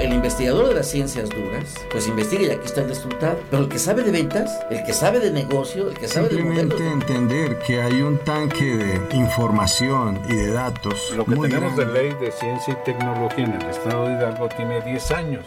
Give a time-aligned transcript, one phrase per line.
[0.00, 3.38] el investigador de las ciencias duras, pues investiga y aquí está el resultado.
[3.50, 6.42] Pero el que sabe de ventas, el que sabe de negocio, el que sabe de
[6.42, 6.80] modelos...
[6.80, 11.12] entender que hay un tanque de información y de datos.
[11.16, 14.80] Lo que tenemos de ley de ciencia y tecnología en el estado de Hidalgo tiene
[14.82, 15.44] 10 años.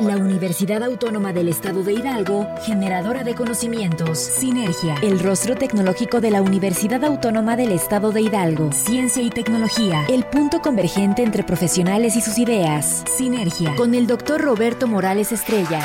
[0.00, 4.18] La Universidad Autónoma del Estado de Hidalgo, generadora de conocimientos.
[4.18, 8.63] Sinergia, el rostro tecnológico de la Universidad Autónoma del Estado de Hidalgo.
[8.72, 13.04] Ciencia y tecnología, el punto convergente entre profesionales y sus ideas.
[13.16, 15.82] Sinergia, con el doctor Roberto Morales Estrella.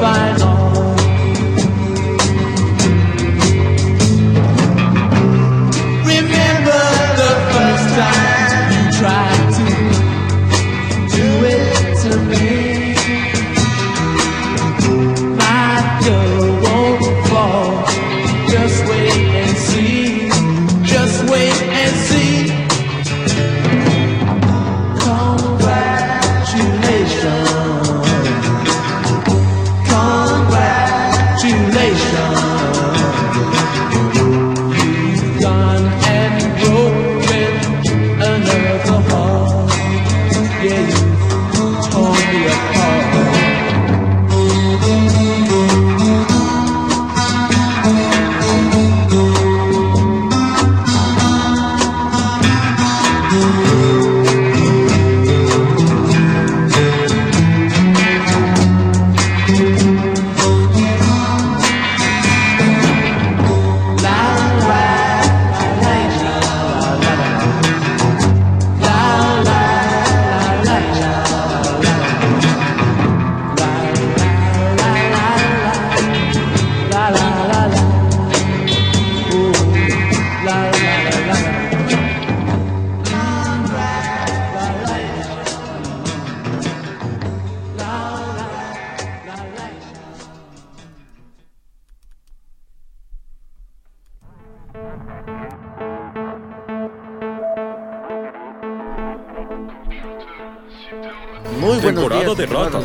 [0.00, 0.39] Bye.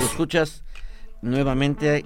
[0.04, 0.64] Escuchas,
[1.22, 2.06] nuevamente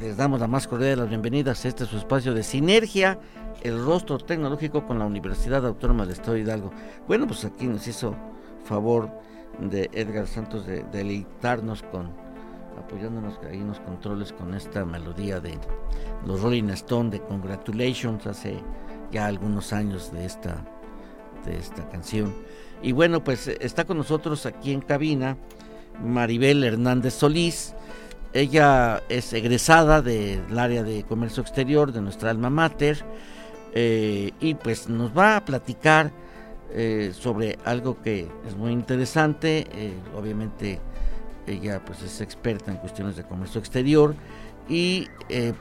[0.00, 1.64] les damos la más cordial de las bienvenidas.
[1.64, 3.18] A este su espacio de sinergia,
[3.62, 6.70] el rostro tecnológico con la Universidad Autónoma del Estado de Hidalgo.
[7.06, 8.16] Bueno, pues aquí nos hizo
[8.64, 9.10] favor
[9.58, 12.10] de Edgar Santos de deleitarnos con,
[12.78, 15.58] apoyándonos ahí en los controles con esta melodía de
[16.26, 18.62] los Rolling Stone de Congratulations hace
[19.10, 20.64] ya algunos años de esta,
[21.44, 22.34] de esta canción.
[22.82, 25.36] Y bueno, pues está con nosotros aquí en cabina
[26.02, 27.74] Maribel Hernández Solís.
[28.32, 33.04] Ella es egresada del área de comercio exterior de nuestra alma mater
[33.74, 36.12] eh, y pues nos va a platicar
[36.72, 39.66] eh, sobre algo que es muy interesante.
[39.72, 40.80] Eh, obviamente
[41.46, 44.14] ella pues es experta en cuestiones de comercio exterior
[44.68, 45.08] y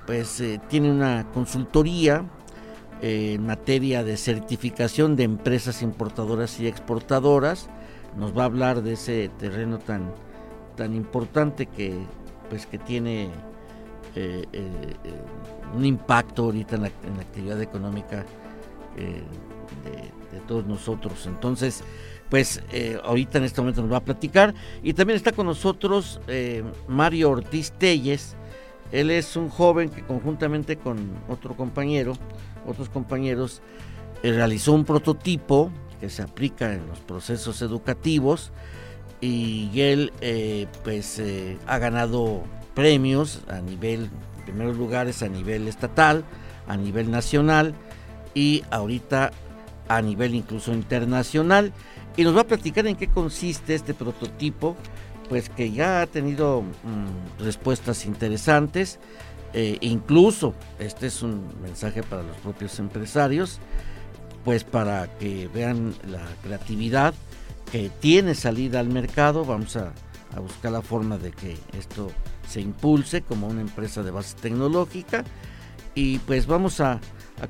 [0.06, 2.24] pues tiene una consultoría
[3.02, 7.70] en materia de certificación de empresas importadoras y exportadoras.
[8.18, 10.12] Nos va a hablar de ese terreno tan
[10.80, 11.94] tan importante que
[12.50, 13.30] pues que tiene eh,
[14.16, 14.64] eh, eh,
[15.76, 16.88] un impacto ahorita en la,
[17.22, 18.26] actividad económica
[18.96, 21.28] de, todos nosotros.
[21.28, 21.84] Entonces,
[22.30, 22.64] pues
[23.04, 24.56] ahorita en este momento nos va a platicar.
[24.82, 26.20] Y también está con nosotros
[26.88, 28.36] Mario Ortiz Telles.
[28.92, 32.14] Él es un joven que conjuntamente con otro compañero,
[32.70, 33.62] otros compañeros,
[34.24, 38.52] realizó un prototipo que se aplica en los procesos educativos
[39.22, 42.44] y él eh, pues eh, ha ganado
[42.74, 46.24] premios a nivel, en primeros lugares a nivel estatal,
[46.68, 47.76] a nivel nacional
[48.34, 49.32] y ahorita
[49.88, 51.74] a nivel incluso internacional.
[52.16, 54.76] y nos va a platicar en qué consiste este prototipo,
[55.30, 59.00] pues que ya ha tenido mm, respuestas interesantes,
[59.54, 63.60] eh, incluso este es un mensaje para los propios empresarios,
[64.46, 67.14] pues para que vean la creatividad
[67.72, 69.94] que tiene salida al mercado, vamos a,
[70.40, 72.12] buscar la forma de que esto
[72.48, 75.24] se impulse como una empresa de base tecnológica
[75.96, 77.00] y pues vamos a,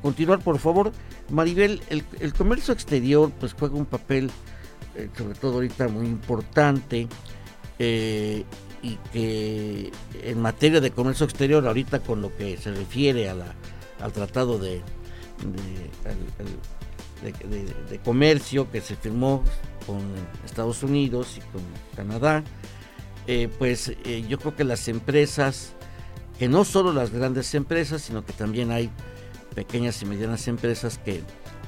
[0.01, 0.94] continuar por favor.
[1.30, 4.31] Maribel, el, comercio exterior pues juega un papel
[4.96, 7.07] eh, sobre todo ahorita muy importante
[7.80, 8.46] eh,
[8.81, 9.92] y que
[10.24, 14.81] en materia de comercio exterior ahorita con lo que se refiere al tratado de,
[17.90, 19.44] de, comercio que se firmó
[19.86, 20.00] con
[20.46, 21.62] Estados Unidos y con
[21.96, 22.44] Canadá,
[23.28, 25.74] eh, pues eh, yo creo que las empresas,
[26.38, 28.90] que no solo las grandes empresas, sino que también hay
[29.56, 31.22] pequeñas y medianas empresas que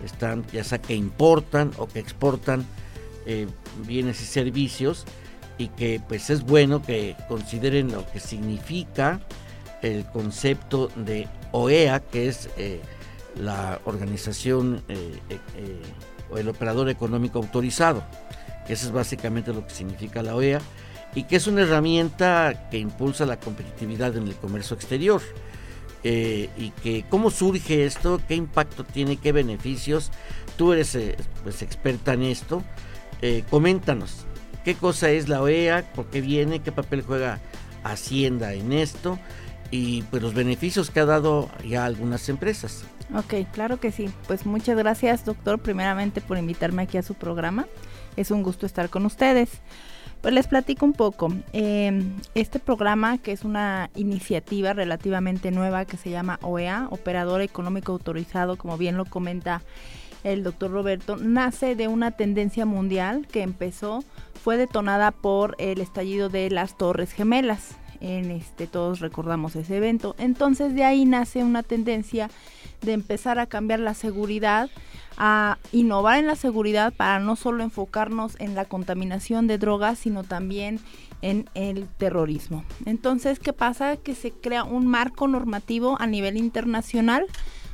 [0.03, 2.65] están, ya sea que importan o que exportan
[3.25, 3.47] eh,
[3.85, 5.05] bienes y servicios,
[5.57, 9.19] y que pues es bueno que consideren lo que significa
[9.81, 12.49] el concepto de OEA, que es
[13.35, 15.81] la organización eh, eh, eh,
[16.29, 18.03] o el operador económico autorizado,
[18.65, 20.61] que eso es básicamente lo que significa la OEA,
[21.13, 25.21] y que es una herramienta que impulsa la competitividad en el comercio exterior.
[26.03, 30.09] y que cómo surge esto, qué impacto tiene, qué beneficios.
[30.57, 30.97] Tú eres
[31.43, 32.63] pues, experta en esto.
[33.49, 34.25] coméntanos,
[34.63, 35.83] ¿qué cosa es la OEA?
[35.93, 36.59] ¿Por qué viene?
[36.59, 37.39] ¿Qué papel juega
[37.83, 39.19] Hacienda en esto?
[39.71, 42.83] Y pues los beneficios que ha dado ya algunas empresas.
[43.15, 44.09] Ok, claro que sí.
[44.27, 47.67] Pues muchas gracias, doctor, primeramente por invitarme aquí a su programa.
[48.15, 49.49] Es un gusto estar con ustedes.
[50.21, 51.33] Pues les platico un poco.
[51.51, 57.91] Em, este programa, que es una iniciativa relativamente nueva que se llama OEA, Operador Económico
[57.91, 59.61] Autorizado, como bien lo comenta
[60.23, 64.03] el doctor Roberto, nace de una tendencia mundial que empezó,
[64.43, 67.75] fue detonada por el estallido de las Torres Gemelas.
[67.99, 70.15] En este, todos recordamos ese evento.
[70.17, 72.29] Entonces de ahí nace una tendencia
[72.81, 74.71] de empezar a cambiar la seguridad,
[75.17, 80.23] a innovar en la seguridad para no solo enfocarnos en la contaminación de drogas, sino
[80.23, 80.79] también
[81.21, 82.63] en el terrorismo.
[82.85, 83.97] Entonces, ¿qué pasa?
[83.97, 87.25] Que se crea un marco normativo a nivel internacional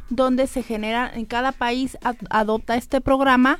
[0.10, 1.98] donde se genera, en cada país
[2.30, 3.60] adopta este programa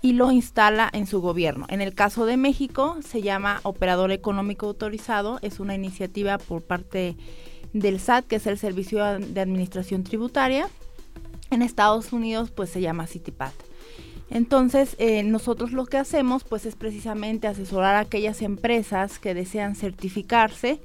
[0.00, 1.66] y lo instala en su gobierno.
[1.68, 7.16] En el caso de México se llama Operador Económico Autorizado, es una iniciativa por parte
[7.72, 10.68] del SAT, que es el Servicio de Administración Tributaria,
[11.50, 13.68] en Estados Unidos pues se llama CityPath.
[14.30, 19.74] Entonces, eh, nosotros lo que hacemos pues es precisamente asesorar a aquellas empresas que desean
[19.74, 20.80] certificarse.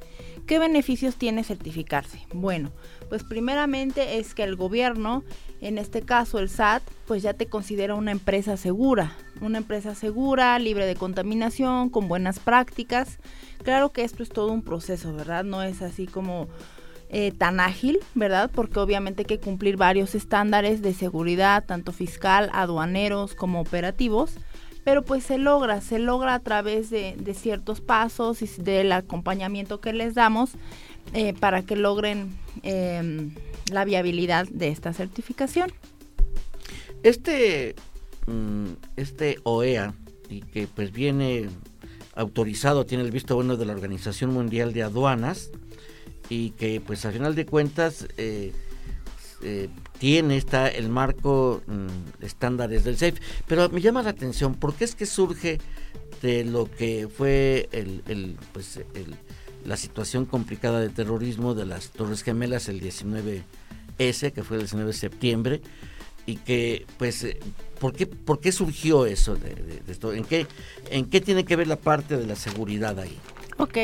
[0.48, 2.26] ¿Qué beneficios tiene certificarse?
[2.34, 2.72] Bueno,
[3.08, 5.24] pues primeramente es que el gobierno,
[5.62, 10.58] en este caso el SAT, pues ya te considera una empresa segura, una empresa segura,
[10.60, 13.20] libre de contaminación, con buenas prácticas.
[13.64, 15.44] Claro que esto es todo un proceso, ¿verdad?
[15.44, 16.48] No es así como
[17.16, 18.50] eh, tan ágil, ¿verdad?
[18.52, 24.38] Porque obviamente hay que cumplir varios estándares de seguridad, tanto fiscal, aduaneros como operativos,
[24.84, 29.94] pero pues se logra, se logra a través de, ciertos pasos y del acompañamiento que
[29.94, 30.54] les damos
[31.14, 33.36] eh, para que logren em,
[33.72, 35.72] la viabilidad de esta certificación.
[37.04, 37.76] Este,
[38.28, 39.94] mm, este OEA,
[40.30, 41.50] y que pues viene
[42.16, 45.52] autorizado, tiene el visto bueno de la Organización Mundial de Aduanas,
[46.30, 48.54] y que pues al final de cuentas eh,
[49.44, 49.70] eh,
[50.00, 53.22] tiene está el marco mm, estándares del SAFE.
[53.48, 55.60] Pero me llama la atención, ¿por qué es que surge
[56.22, 58.80] de lo que fue el, pues,
[59.66, 64.88] la situación complicada de terrorismo de las Torres Gemelas el 19S, que fue el 19
[64.88, 65.62] de septiembre?
[66.26, 67.38] y que pues eh,
[67.82, 69.82] ¿por qué, ¿por qué surgió eso de?
[70.16, 70.48] ¿En qué,
[70.90, 73.18] ¿En qué tiene que ver la parte de la seguridad ahí?
[73.58, 73.78] Ok,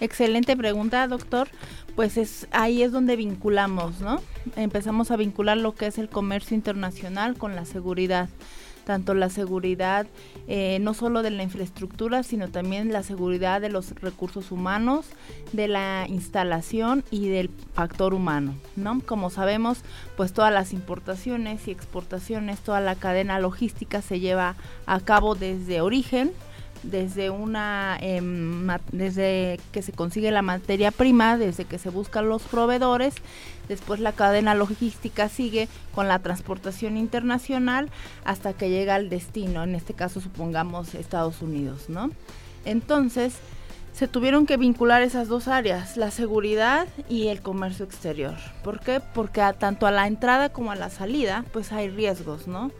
[0.00, 1.48] Excelente pregunta, doctor.
[1.94, 4.22] Pues es ahí es donde vinculamos, ¿no?
[4.56, 8.30] Empezamos a vincular lo que es el comercio internacional con la seguridad
[8.84, 10.06] tanto la seguridad
[10.48, 15.06] eh, no solo de la infraestructura, sino también la seguridad de los recursos humanos,
[15.52, 19.00] de la instalación y del factor humano, ¿no?
[19.04, 19.82] Como sabemos,
[20.16, 24.56] pues todas las importaciones y exportaciones, toda la cadena logística se lleva
[24.86, 26.32] a cabo desde origen
[26.82, 32.42] desde una em, desde que se consigue la materia prima, desde que se buscan los
[32.42, 33.14] proveedores,
[33.68, 37.90] después la cadena logística sigue con la transportación internacional
[38.24, 42.10] hasta que llega al destino, en este caso supongamos Estados Unidos, ¿no?
[42.64, 43.34] Entonces,
[43.92, 48.36] se tuvieron que vincular esas dos áreas, la seguridad y el comercio exterior.
[48.62, 49.00] ¿Por qué?
[49.14, 52.70] Porque tanto a la entrada como a la salida, pues hay riesgos, ¿no?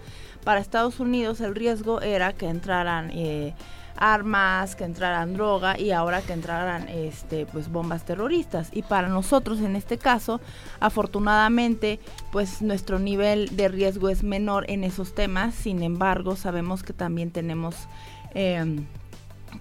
[0.45, 3.55] Para Estados Unidos el riesgo era que entraran eh,
[3.97, 8.69] armas, que entraran droga y ahora que entraran este pues bombas terroristas.
[8.73, 10.41] Y para nosotros en este caso,
[10.81, 12.01] afortunadamente,
[12.33, 15.55] pues nuestro nivel de riesgo es menor en esos temas.
[15.55, 17.77] Sin embargo, sabemos que también tenemos
[18.35, 18.87] em,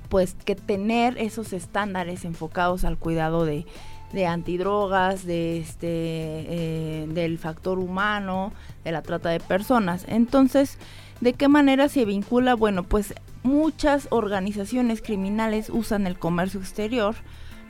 [0.09, 3.65] pues que tener esos estándares enfocados al cuidado de,
[4.11, 8.51] de antidrogas, de este, eh, del factor humano,
[8.83, 10.05] de la trata de personas.
[10.07, 10.77] Entonces,
[11.21, 12.55] ¿de qué manera se vincula?
[12.55, 17.15] Bueno, pues muchas organizaciones criminales usan el comercio exterior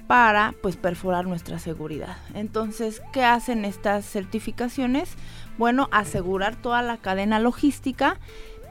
[0.08, 2.18] para pues perforar nuestra seguridad.
[2.34, 5.12] Entonces, ¿qué hacen estas certificaciones?
[5.58, 8.18] Bueno, asegurar toda la cadena logística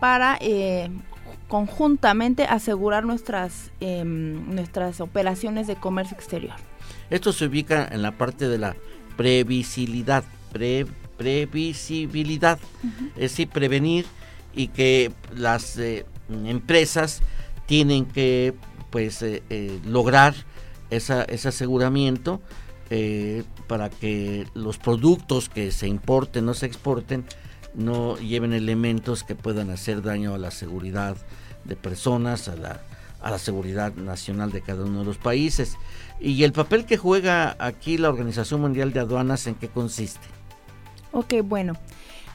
[0.01, 0.91] para eh,
[1.47, 6.57] conjuntamente asegurar nuestras, em, nuestras operaciones de comercio exterior.
[7.11, 8.75] Esto se ubica en la parte de la
[9.17, 10.25] previsibilidad,
[11.17, 12.59] previsibilidad,
[13.15, 14.07] es decir, prevenir
[14.55, 17.23] y que las eh, empresas
[17.67, 18.55] tienen que
[18.91, 20.35] pues eh, eh, lograr
[20.91, 22.41] ese aseguramiento
[23.67, 27.27] para que los productos que se importen o se exporten
[27.75, 31.17] no lleven elementos que puedan hacer daño a la seguridad
[31.65, 32.81] de personas, a la,
[33.21, 35.77] a la seguridad nacional de cada uno de los países.
[36.21, 40.27] ¿Y el papel que juega aquí la Organización Mundial de Aduanas en qué consiste?
[41.13, 41.75] Ok, bueno,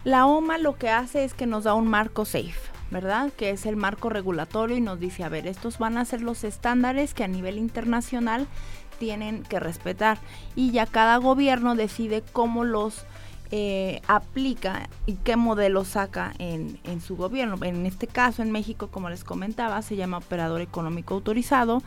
[0.04, 2.54] la OMA lo que hace es que nos da un marco safe,
[2.94, 3.32] ¿verdad?
[3.36, 6.44] Que es el marco regulatorio y nos dice, a ver, estos van a ser los
[6.46, 8.48] estándares que a nivel internacional
[9.00, 10.20] tienen que respetar
[10.56, 13.06] y ya cada gobierno decide cómo los
[13.52, 17.58] eh, aplica y qué modelo saca en, en, su gobierno.
[17.64, 21.84] En este caso, en México, como les comentaba, se llama operador económico autorizado.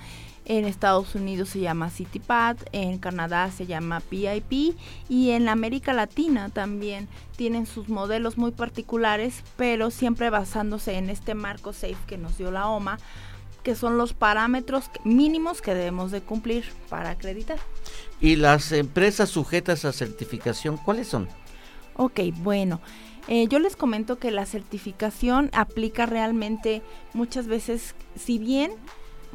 [0.48, 4.76] En Estados Unidos se llama CityPad, en Canadá se llama PIP
[5.08, 11.34] y en América Latina también tienen sus modelos muy particulares, pero siempre basándose en este
[11.34, 12.98] marco SAFE que nos dio la OMA
[13.64, 17.58] que son los parámetros mínimos que debemos de cumplir para acreditar.
[18.20, 21.28] ¿Y las empresas sujetas a certificación cuáles son?
[21.96, 22.80] Ok, bueno.
[23.26, 26.80] Eh, yo les comento que la certificación aplica realmente
[27.12, 28.70] muchas veces, si bien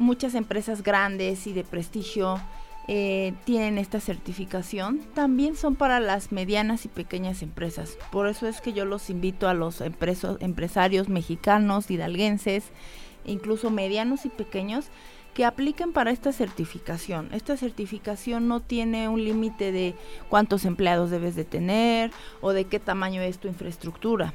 [0.02, 2.40] muchas empresas grandes y de prestigio
[2.88, 7.96] eh, tienen esta certificación, también son para las medianas y pequeñas empresas.
[8.10, 12.64] Por eso es que yo los invito a los empresarios mexicanos, hidalguenses,
[13.24, 14.86] incluso medianos y pequeños,
[15.32, 17.28] que apliquen para esta certificación.
[17.32, 19.94] Esta certificación no tiene un límite de
[20.28, 24.34] cuántos empleados debes de tener o de qué tamaño es tu infraestructura,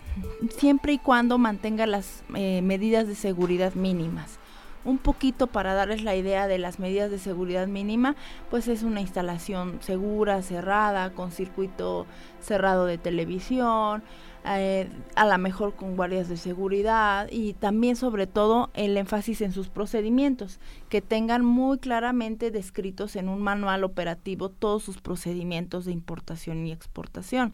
[0.58, 4.40] siempre y cuando mantenga las eh, medidas de seguridad mínimas.
[4.88, 8.16] Un poquito para darles la idea de las medidas de seguridad mínima,
[8.50, 12.06] pues es una instalación segura, cerrada, con circuito
[12.40, 14.02] cerrado de televisión,
[14.46, 19.52] eh, a lo mejor con guardias de seguridad y también sobre todo el énfasis en
[19.52, 25.92] sus procedimientos, que tengan muy claramente descritos en un manual operativo todos sus procedimientos de
[25.92, 27.54] importación y exportación.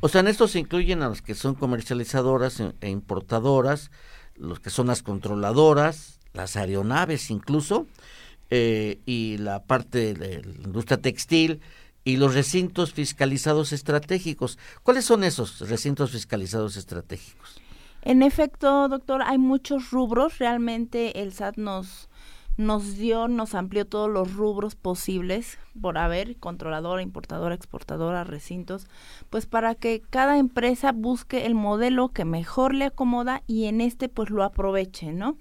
[0.00, 3.92] O sea, en esto se incluyen a los que son comercializadoras e, e importadoras,
[4.34, 7.86] los que son las controladoras, las aeronaves incluso,
[8.50, 11.60] eh, y la parte de la industria textil,
[12.04, 14.58] y los recintos fiscalizados estratégicos.
[14.82, 17.60] ¿Cuáles son esos recintos fiscalizados estratégicos?
[18.02, 20.38] En efecto, doctor, hay muchos rubros.
[20.38, 22.08] Realmente el SAT nos,
[22.56, 28.88] nos dio, nos amplió todos los rubros posibles por haber, controladora, importadora, exportadora, recintos,
[29.30, 34.08] pues para que cada empresa busque el modelo que mejor le acomoda y en este
[34.08, 35.36] pues lo aproveche, ¿no?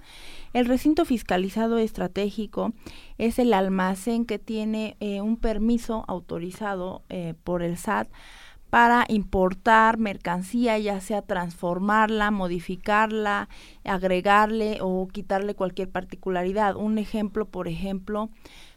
[0.53, 2.73] El recinto fiscalizado estratégico
[3.17, 8.09] es el almacén que tiene eh, un permiso autorizado eh, por el SAT
[8.69, 13.49] para importar mercancía, ya sea transformarla, modificarla,
[13.83, 16.77] agregarle o quitarle cualquier particularidad.
[16.77, 18.29] Un ejemplo, por ejemplo,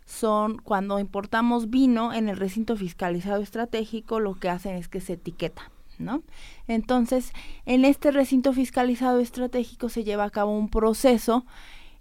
[0.04, 5.14] son cuando importamos vino en el recinto fiscalizado estratégico, lo que hacen es que se
[5.14, 5.70] etiqueta.
[5.98, 6.22] ¿No?
[6.66, 7.32] Entonces,
[7.66, 11.46] en este recinto fiscalizado estratégico se lleva a cabo un proceso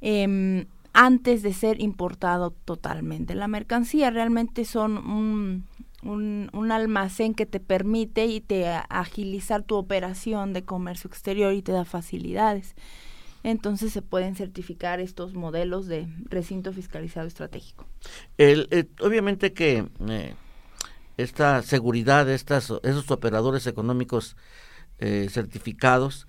[0.01, 3.35] em, antes de ser importado totalmente.
[3.35, 5.65] La mercancía realmente son un,
[6.03, 11.71] un, almacén que te permite y te agilizar tu operación de comercio exterior y te
[11.71, 12.75] da facilidades.
[13.43, 17.85] Entonces se pueden certificar estos modelos de recinto fiscalizado estratégico.
[18.37, 20.33] El, eh, obviamente que eh,
[21.23, 24.35] esta seguridad, estas, esos operadores económicos
[24.99, 26.27] eh, certificados,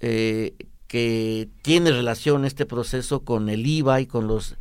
[0.00, 0.54] eh,
[0.86, 4.56] que tiene relación este proceso con el IVA y con los,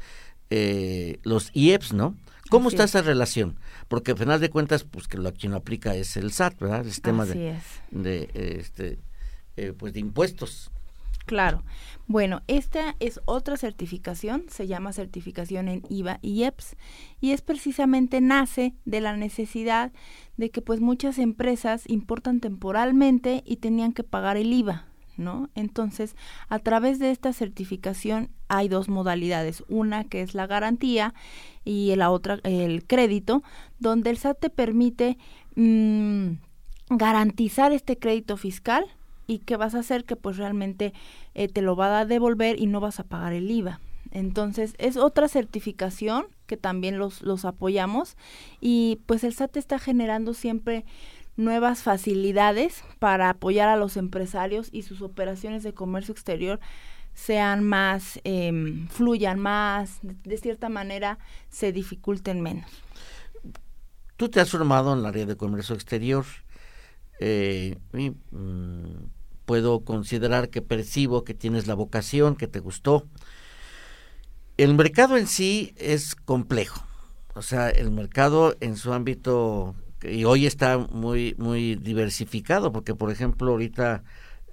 [0.50, 2.16] eh, los IEPS, ¿no?
[2.50, 3.58] ¿Cómo está esa relación?
[3.88, 6.82] Porque al final de cuentas, pues que lo, quien lo aplica es el SAT, ¿verdad?
[6.82, 7.60] El sistema de,
[7.92, 9.00] de, este,
[9.58, 10.72] eh, pues de impuestos.
[11.26, 11.64] Claro.
[12.06, 16.76] Bueno, esta es otra certificación, se llama certificación en IVA y EPS,
[17.22, 19.94] y es precisamente nace de la necesidad
[20.36, 25.50] de que pues muchas empresas importan temporalmente y tenían que pagar el IVA, ¿no?
[25.56, 26.18] Entonces,
[26.50, 31.14] a través de esta certificación hay dos modalidades, una que es la garantía
[31.64, 33.44] y la otra el crédito,
[33.80, 35.18] donde el SAT te permite
[35.56, 36.34] mm,
[36.90, 38.86] garantizar este crédito fiscal
[39.34, 40.94] y que vas a hacer que pues realmente
[41.34, 43.80] eh, te lo va a devolver y no vas a pagar el IVA.
[44.12, 48.16] Entonces es otra certificación que también los, los apoyamos
[48.62, 50.86] y pues el SAT está generando siempre
[51.36, 56.60] nuevas facilidades para apoyar a los empresarios y sus operaciones de comercio exterior
[57.16, 61.18] sean más, eh, fluyan más, de, cierta manera
[61.50, 62.70] se dificulten menos.
[64.16, 66.24] Tú te has formado en el área de comercio exterior.
[67.20, 73.08] Eh, mm, puedo considerar que percibo que tienes la vocación, que te gustó.
[74.58, 76.86] El mercado en sí es complejo.
[77.36, 83.10] O sea, el mercado en su ámbito y hoy está muy muy diversificado porque por
[83.10, 84.04] ejemplo ahorita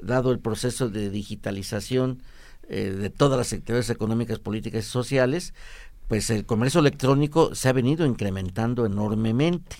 [0.00, 2.22] dado el proceso de digitalización
[2.68, 5.54] eh, de todas las actividades económicas, políticas y sociales,
[6.08, 9.76] pues el comercio electrónico se ha venido incrementando enormemente.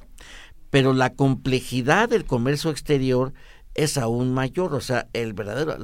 [0.71, 3.33] Pero la complejidad del comercio exterior
[3.75, 5.77] es aún mayor, o sea, el verdadero,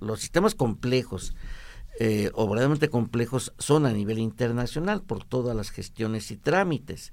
[0.00, 1.34] los sistemas complejos
[2.00, 7.12] eh, o verdaderamente complejos son a nivel internacional por todas las gestiones y trámites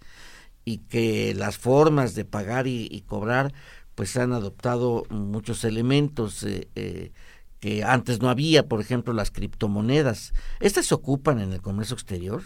[0.64, 3.52] y que las formas de pagar y, cobrar
[3.96, 7.14] pues han adoptado muchos elementos eh, eh,
[7.60, 10.34] que antes no había, por ejemplo las criptomonedas.
[10.60, 12.44] ¿Estas se ocupan en el comercio exterior?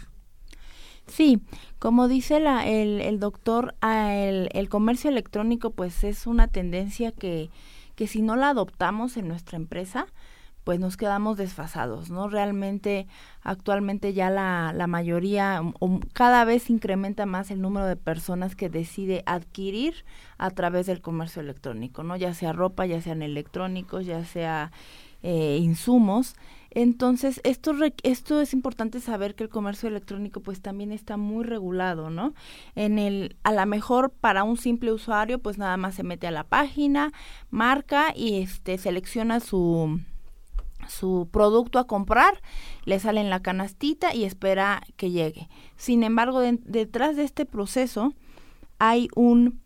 [1.10, 1.40] Sí,
[1.78, 7.10] como dice la, el, el doctor, ah, el, el, comercio electrónico pues es una tendencia
[7.10, 7.50] que,
[7.96, 10.06] que si no la adoptamos en nuestra empresa,
[10.62, 12.28] pues nos quedamos desfasados, ¿no?
[12.28, 13.08] Realmente
[13.42, 15.62] actualmente ya la, la mayoría
[16.12, 20.04] cada vez incrementa más el número de personas que decide adquirir
[20.38, 22.16] a través del comercio electrónico, ¿no?
[22.16, 24.70] Ya sea ropa, ya sean electrónicos, ya sea
[25.22, 26.36] eh, insumos.
[26.70, 32.10] Entonces, esto, esto es importante saber que el comercio electrónico pues también está muy regulado,
[32.10, 32.32] ¿no?
[32.76, 36.30] En el, a lo mejor para un simple usuario pues nada más se mete a
[36.30, 37.12] la página,
[37.50, 40.00] marca y este selecciona su,
[40.86, 42.40] su producto a comprar,
[42.84, 45.48] le sale en la canastita y espera que llegue.
[45.76, 48.14] Sin embargo, detrás de este proceso
[48.78, 49.60] hay un,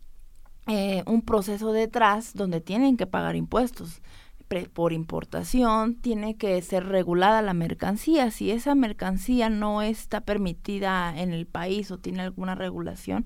[0.66, 4.00] eh, un proceso detrás donde tienen que pagar impuestos
[4.72, 8.30] por importación, tiene que ser regulada la mercancía.
[8.30, 13.24] Si esa mercancía no está permitida en el país o tiene alguna regulación,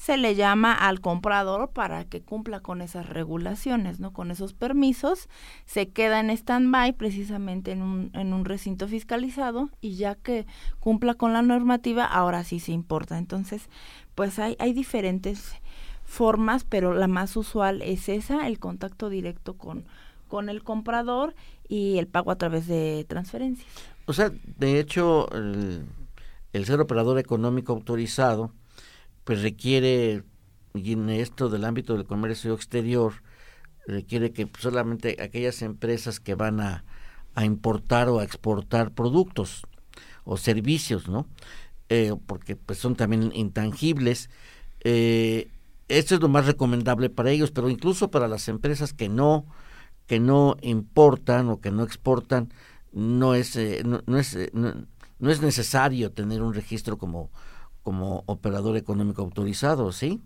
[0.00, 4.14] se le llama al comprador para que cumpla con esas regulaciones, ¿no?
[4.14, 5.28] Con esos permisos,
[5.66, 10.46] se queda en stand-by precisamente en un, en un recinto fiscalizado y ya que
[10.78, 13.18] cumpla con la normativa, ahora sí se importa.
[13.18, 13.68] Entonces,
[14.14, 15.60] pues hay, hay diferentes
[16.10, 19.84] formas, pero la más usual es esa, el contacto directo con,
[20.30, 21.34] con el comprador
[21.68, 23.68] y el pago a través de transferencias.
[24.06, 25.84] O sea, de hecho, el,
[26.64, 28.54] ser operador económico autorizado,
[29.24, 30.22] pues requiere,
[30.72, 33.12] y en esto del ámbito del comercio exterior,
[33.86, 36.84] requiere que solamente aquellas empresas que van a,
[37.34, 39.66] a importar o a exportar productos
[40.24, 41.26] o servicios, ¿no?
[41.88, 44.30] Eh, porque pues son también intangibles.
[44.84, 45.50] Eh,
[45.88, 49.44] esto es lo más recomendable para ellos, pero incluso para las empresas que no
[50.10, 52.52] que no importan o que no exportan
[52.90, 57.30] no es eh, no, es no, es necesario tener un registro como
[57.84, 60.20] como operador económico autorizado, ¿sí?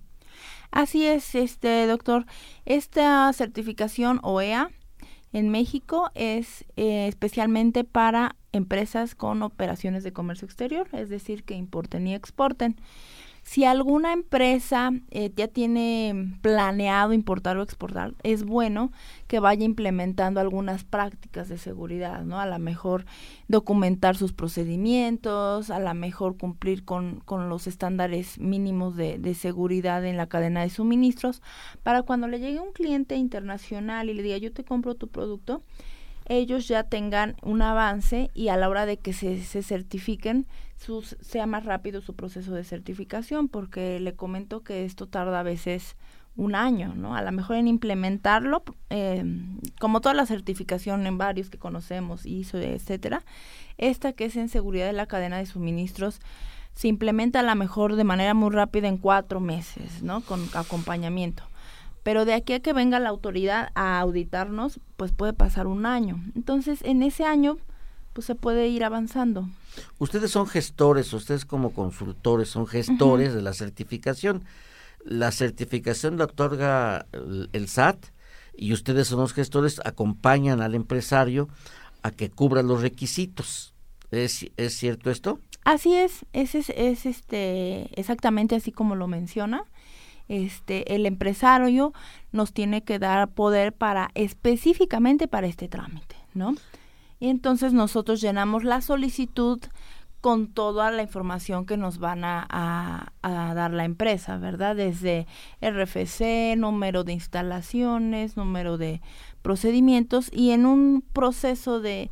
[0.71, 2.25] Así es, este doctor.
[2.65, 4.71] Esta certificación OEA
[5.35, 11.57] en México es eh, especialmente para empresas con operaciones de comercio exterior, es decir, que
[11.57, 12.77] importen y exporten.
[13.45, 18.91] Si alguna empresa eh, ya tiene planeado importar o exportar, es bueno
[19.27, 22.41] que vaya implementando algunas prácticas de seguridad, ¿no?
[22.41, 23.05] A lo mejor
[23.47, 30.07] documentar sus procedimientos, a lo mejor cumplir con, con los estándares mínimos de, de seguridad
[30.07, 31.43] en la cadena de suministros,
[31.83, 35.63] para cuando le llegue un cliente internacional y le diga yo te compro tu producto,
[36.27, 40.47] ellos ya tengan un avance y a la hora de que se, se certifiquen
[41.21, 45.97] sea más rápido su proceso de certificación porque le comento que esto tarda a veces
[46.37, 47.15] un año, ¿no?
[47.15, 49.25] A lo mejor en implementarlo, eh,
[49.81, 53.23] como toda la certificación en varios que conocemos, ISO, etcétera,
[53.79, 56.21] esta que es en seguridad de la cadena de suministros,
[56.75, 60.23] se implementa a lo mejor de manera muy rápida en cuatro meses, ¿no?
[60.23, 61.45] Con acompañamiento
[62.03, 66.21] Pero de aquí a que venga la autoridad a auditarnos, pues puede pasar un año.
[66.35, 67.59] Entonces, en ese año,
[68.15, 69.47] pues se puede ir avanzando.
[69.99, 74.45] Ustedes son gestores, ustedes como consultores son gestores de la certificación.
[75.05, 77.07] La certificación la otorga
[77.53, 78.07] el, SAT
[78.57, 81.49] y ustedes son los gestores, acompañan al empresario
[82.03, 83.75] a que cubra los requisitos.
[84.11, 85.41] ¿Es, es cierto esto?
[85.65, 89.65] Así es, es, es, es, este, exactamente así como lo menciona.
[90.29, 91.93] Este, el empresario
[92.33, 96.55] nos tiene que dar poder para específicamente para este trámite, ¿no?
[97.25, 99.59] Y entonces nosotros llenamos la solicitud
[100.21, 104.77] con toda la información que nos van a, dar la empresa, ¿verdad?
[104.77, 105.27] Desde
[105.63, 109.01] RFC, número de instalaciones, número de
[109.41, 112.11] procedimientos y en un proceso de,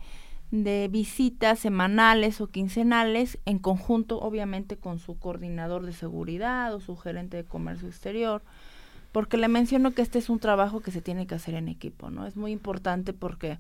[0.51, 6.96] de visitas semanales o quincenales en conjunto obviamente con su coordinador de seguridad o su
[6.96, 8.40] gerente de comercio exterior
[9.12, 12.11] porque le menciono que este es un trabajo que se tiene que hacer en equipo,
[12.11, 12.27] ¿no?
[12.27, 13.59] Es muy importante porque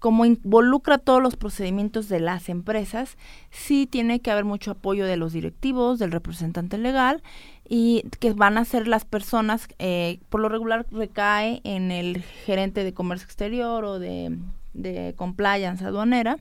[0.00, 3.16] como involucra todos los procedimientos de las empresas,
[3.50, 7.22] sí tiene que haber mucho apoyo de los directivos, del representante legal
[7.68, 12.82] y que van a ser las personas, eh, por lo regular recae en el gerente
[12.82, 14.36] de comercio exterior o de,
[14.72, 16.38] de compliance aduanera,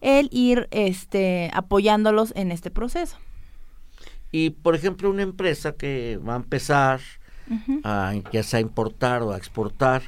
[0.00, 3.16] el ir este, apoyándolos en este proceso.
[4.30, 7.00] Y por ejemplo, una empresa que va a empezar
[7.82, 10.02] a, ya sea a importar o a exportar,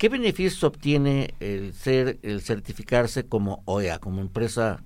[0.00, 4.82] ¿Qué beneficios obtiene el ser, el certificarse como OEA, como empresa,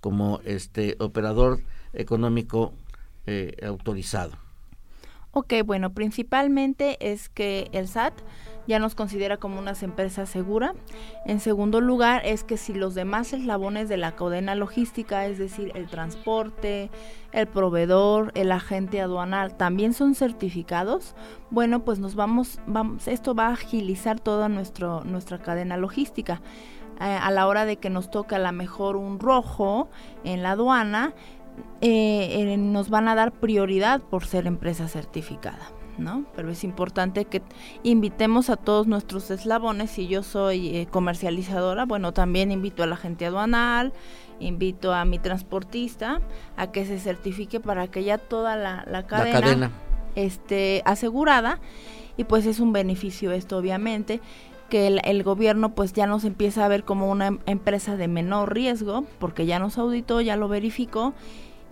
[0.00, 1.60] como este operador
[1.92, 2.72] económico
[3.28, 4.32] eh, autorizado?
[5.30, 8.14] Ok, bueno, principalmente es que el SAT
[8.66, 10.74] ya nos considera como una empresa segura.
[11.26, 15.72] En segundo lugar, es que si los demás eslabones de la cadena logística, es decir,
[15.74, 16.90] el transporte,
[17.32, 21.14] el proveedor, el agente aduanal, también son certificados,
[21.50, 26.40] bueno, pues nos vamos, vamos esto va a agilizar toda nuestra cadena logística.
[27.00, 29.88] Eh, a la hora de que nos toca a lo mejor un rojo
[30.22, 31.12] en la aduana,
[31.80, 35.73] eh, nos van a dar prioridad por ser empresa certificada.
[35.98, 36.24] ¿No?
[36.34, 37.42] Pero es importante que
[37.82, 39.90] invitemos a todos nuestros eslabones.
[39.90, 43.92] Si yo soy eh, comercializadora, bueno, también invito a la gente aduanal,
[44.40, 46.20] invito a mi transportista
[46.56, 49.70] a que se certifique para que ya toda la, cadena,
[50.14, 51.60] esté asegurada.
[52.16, 54.20] Y pues es un beneficio esto, obviamente
[54.70, 58.08] que el, el, gobierno pues ya nos empieza a ver como una em, empresa de
[58.08, 61.12] menor riesgo porque ya nos auditó, ya lo verificó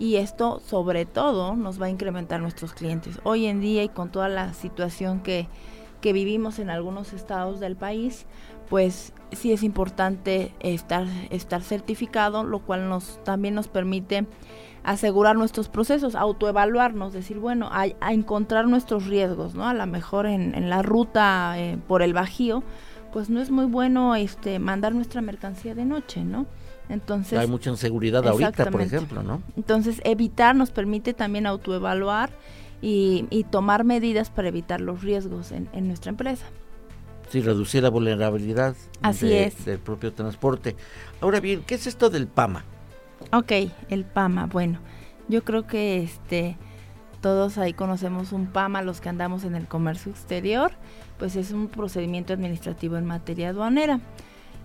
[0.03, 3.21] y esto sobre todo nos va a incrementar nuestros clientes.
[3.23, 5.47] Hoy en día y con toda la situación que,
[6.01, 8.27] que vivimos en algunos estados del país,
[8.69, 14.27] pues sí es importante estar, estar certificado, lo cual nos también nos permite
[14.83, 19.69] asegurar nuestros procesos, autoevaluarnos, decir, bueno, a, encontrar nuestros riesgos, ¿no?
[19.69, 22.65] A lo mejor en, en la ruta eh, por el Bajío,
[23.13, 26.47] pues no es muy bueno este mandar nuestra mercancía de noche, ¿no?
[26.89, 29.43] Entonces, hay mucha inseguridad ahorita, por ejemplo, ¿no?
[29.57, 32.31] Entonces, evitar nos permite también autoevaluar
[32.83, 36.45] y, y tomar medidas para evitar los riesgos en, nuestra empresa.
[37.31, 39.65] Sí, reducir la vulnerabilidad Así es.
[39.65, 40.77] del propio transporte.
[41.21, 42.65] Ahora bien, ¿qué es esto del PAMA?
[43.33, 43.53] Ok,
[43.89, 44.81] el PAMA, bueno,
[45.29, 46.59] yo creo que este
[47.23, 50.73] todos ahí conocemos un PAMA, los que andamos en el comercio exterior,
[51.19, 54.01] pues es un procedimiento administrativo en materia aduanera.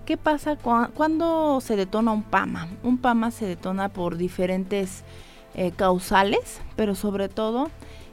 [0.07, 2.69] ¿Qué pasa cuando se detona un PAMA?
[2.81, 5.03] Un PAMA se detona por diferentes
[5.53, 7.69] eh, causales, pero sobre todo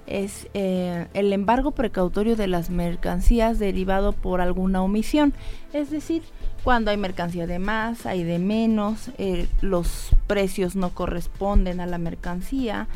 [0.09, 5.35] es eh, el embargo precautorio de las mercancías derivado por alguna omisión.
[5.73, 6.25] Es decir,
[6.65, 11.99] cuando hay mercancía de más, hay de menos, eh, los precios no corresponden a la
[11.99, 12.89] mercancía.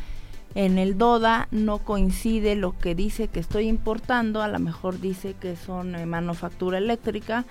[0.56, 5.36] En el DODA no coincide lo que dice que estoy importando, a lo mejor dice
[5.38, 7.44] que son manufactura eléctrica,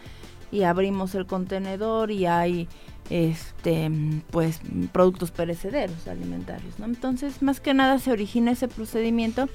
[0.51, 2.67] y abrimos el contenedor y hay
[3.09, 3.89] este
[4.31, 4.59] pues
[4.91, 6.85] productos perecederos alimentarios, ¿no?
[6.85, 9.47] Entonces, más que nada se origina ese procedimiento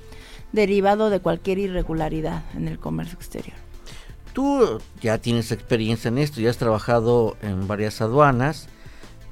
[0.52, 3.56] derivado de cualquier irregularidad en el comercio exterior.
[4.32, 8.68] Tú ya tienes experiencia en esto, ya has trabajado en varias aduanas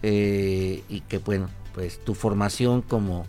[0.03, 3.27] eh, y que bueno, pues tu formación como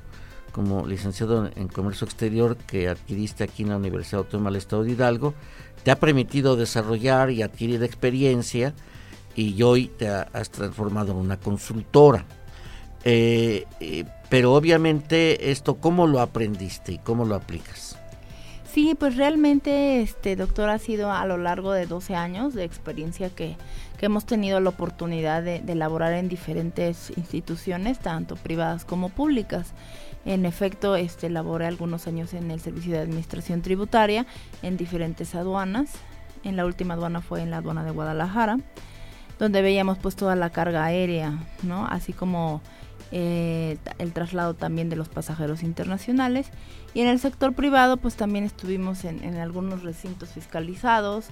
[0.51, 4.91] como licenciado en comercio exterior que adquiriste aquí en la Universidad Autónoma del Estado de
[4.91, 5.33] Hidalgo
[5.83, 8.73] te ha permitido desarrollar y adquirir experiencia
[9.35, 12.25] y hoy te has transformado en una consultora.
[13.03, 17.97] Eh, eh, pero obviamente esto, ¿cómo lo aprendiste y cómo lo aplicas?
[18.71, 23.29] Sí, pues realmente, este doctor, ha sido a lo largo de 12 años de experiencia
[23.29, 23.57] que,
[23.97, 29.73] que hemos tenido la oportunidad de, de elaborar en diferentes instituciones, tanto privadas como públicas.
[30.25, 34.25] En efecto, este, laboré algunos años en el Servicio de Administración Tributaria,
[34.61, 35.91] en diferentes aduanas.
[36.43, 38.59] En la última aduana fue en la aduana de Guadalajara,
[39.39, 41.87] donde veíamos pues toda la carga aérea, ¿no?
[41.87, 42.61] Así como
[43.11, 46.47] eh, el traslado también de los pasajeros internacionales.
[46.93, 51.27] Y en el sector privado pues también estuvimos en, algunos recintos fiscalizados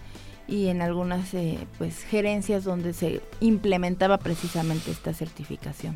[0.47, 5.95] y en algunas eh, pues gerencias donde se implementaba precisamente esta certificación.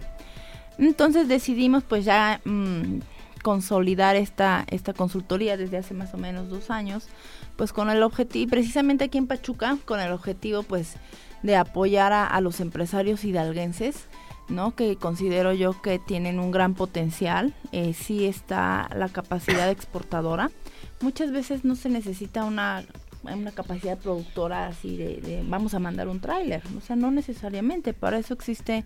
[0.77, 2.99] Entonces decidimos pues ya mmm,
[3.43, 7.07] consolidar esta, esta consultoría desde hace más o menos dos años,
[7.55, 10.95] pues con el objetivo, precisamente aquí en Pachuca, con el objetivo pues
[11.43, 14.07] de apoyar a, a los empresarios hidalguenses,
[14.49, 14.75] ¿no?
[14.75, 20.51] que considero yo que tienen un gran potencial, eh, sí está la capacidad exportadora.
[21.01, 22.83] Muchas veces no se necesita una
[23.23, 28.17] una capacidad productora así de, vamos a mandar un tráiler, o sea, no necesariamente, para
[28.17, 28.83] eso existe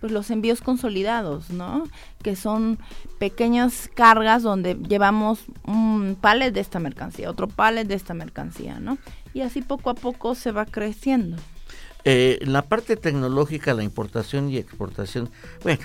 [0.00, 1.84] pues los envíos consolidados, ¿no?
[2.22, 2.78] Que son
[3.18, 8.98] pequeñas cargas donde llevamos un palet de esta mercancía, otro palet de esta mercancía, ¿no?
[9.32, 11.36] Y así poco a poco se va creciendo.
[12.04, 15.30] Eh, la parte tecnológica, la importación y exportación,
[15.62, 15.84] bueno,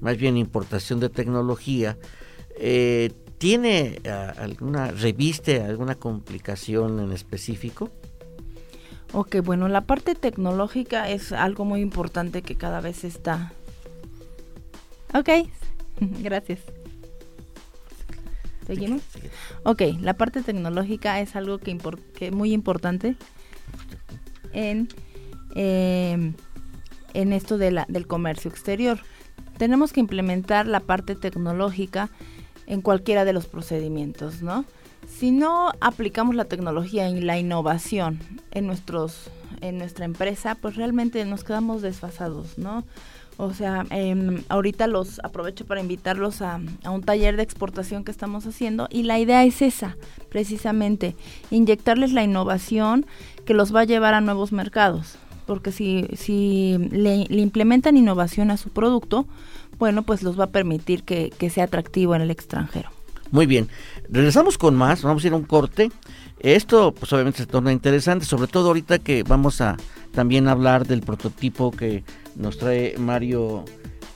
[0.00, 1.96] más bien importación de tecnología,
[2.58, 3.12] eh,
[3.44, 7.90] ¿tiene uh, alguna, reviste alguna complicación en específico?
[9.12, 13.52] Ok, bueno, la parte tecnológica es algo muy importante que cada vez está.
[15.12, 15.28] Ok,
[16.22, 16.60] gracias.
[18.66, 19.02] ¿Seguimos?
[19.64, 23.14] Ok, la parte tecnológica es algo que, import que muy importante
[24.54, 24.88] en,
[25.54, 26.32] eh,
[27.12, 29.00] en esto de la, del comercio exterior.
[29.58, 32.08] Tenemos que implementar la parte tecnológica
[32.66, 34.64] en cualquiera de los procedimientos, ¿no?
[35.08, 38.20] Si no aplicamos la tecnología y la innovación
[38.52, 42.84] en nuestros en nuestra empresa, pues realmente nos quedamos desfasados, ¿no?
[43.36, 48.12] O sea, eh, ahorita los aprovecho para invitarlos a, a, un taller de exportación que
[48.12, 49.96] estamos haciendo y la idea es esa,
[50.28, 51.16] precisamente,
[51.50, 53.06] inyectarles la innovación
[53.44, 55.16] que los va a llevar a nuevos mercados.
[55.46, 59.26] Porque si, si le, le implementan innovación a su producto,
[59.78, 62.90] bueno, pues los va a permitir que, que sea atractivo en el extranjero.
[63.30, 63.68] Muy bien,
[64.08, 65.90] regresamos con más, vamos a ir a un corte.
[66.38, 69.76] Esto pues obviamente se torna interesante, sobre todo ahorita que vamos a
[70.12, 72.04] también hablar del prototipo que
[72.36, 73.64] nos trae Mario,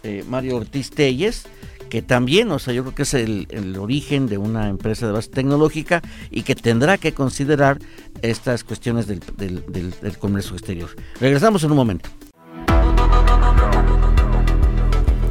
[0.02, 1.46] eh, Mario Ortiz Telles,
[1.88, 5.30] que también, o sea, yo creo que es el, origen de una empresa de base
[5.30, 7.78] tecnológica y que tendrá que considerar
[8.22, 10.90] estas cuestiones del, del comercio exterior.
[11.20, 12.10] Regresamos en un momento.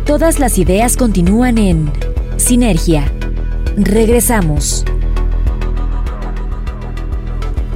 [0.07, 1.91] Todas las ideas continúan en
[2.37, 3.11] Sinergia.
[3.75, 4.85] Regresamos.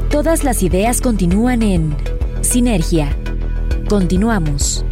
[0.10, 1.94] Todas las ideas continúan en
[2.40, 3.14] Sinergia.
[3.90, 4.86] Continuamos.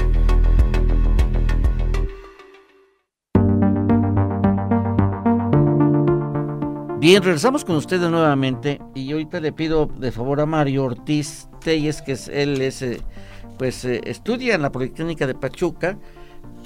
[7.00, 12.02] Bien, regresamos con ustedes nuevamente y ahorita le pido de favor a Mario Ortiz Telles,
[12.02, 13.00] que es, él es, eh,
[13.58, 15.98] pues eh, estudia en la Politécnica de Pachuca,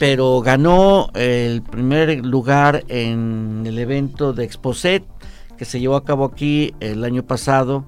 [0.06, 5.02] pero ganó el primer lugar en el evento de Exposet
[5.58, 7.86] que se llevó a cabo aquí el año pasado,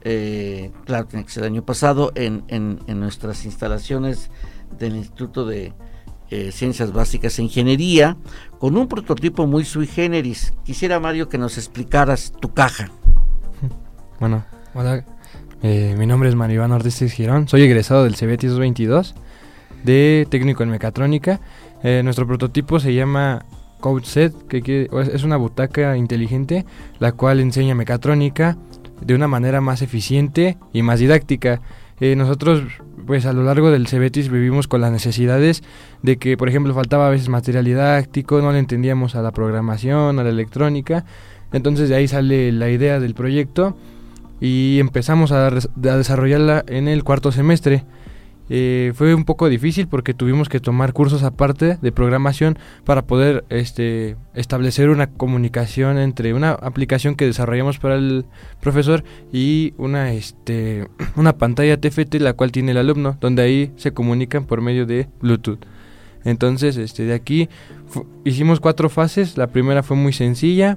[0.00, 4.30] eh, claro, el año pasado, en, nuestras instalaciones
[4.78, 5.74] del Instituto de
[6.30, 8.16] eh, Ciencias Básicas e Ingeniería,
[8.58, 10.54] con un prototipo muy sui generis.
[10.64, 12.90] Quisiera, Mario, que nos explicaras tu caja.
[14.18, 15.04] Bueno, hola,
[15.62, 19.14] eh, mi nombre es Mario Iván Ortiz Girón, soy egresado del CBT 222
[19.84, 21.40] de técnico en mecatrónica.
[21.82, 23.44] Eh, nuestro prototipo se llama
[23.80, 26.66] CodeSet, que quiere, es una butaca inteligente,
[26.98, 28.56] la cual enseña mecatrónica
[29.00, 31.60] de una manera más eficiente y más didáctica.
[32.00, 32.62] Eh, nosotros,
[33.06, 35.62] pues a lo largo del CBETIS vivimos con las necesidades
[36.02, 40.18] de que, por ejemplo, faltaba a veces material didáctico, no le entendíamos a la programación,
[40.18, 41.04] a la electrónica.
[41.52, 43.76] Entonces de ahí sale la idea del proyecto
[44.40, 47.84] y empezamos a desarrollarla en el cuarto semestre.
[48.52, 53.44] Eh, fue un poco difícil porque tuvimos que tomar cursos aparte de programación para poder
[53.48, 58.24] este, establecer una comunicación entre una aplicación que desarrollamos para el
[58.60, 63.92] profesor y una, este, una pantalla TFT la cual tiene el alumno, donde ahí se
[63.92, 65.64] comunican por medio de Bluetooth.
[66.24, 67.48] Entonces, este, de aquí
[68.24, 69.38] hicimos cuatro fases.
[69.38, 70.76] La primera fue muy sencilla,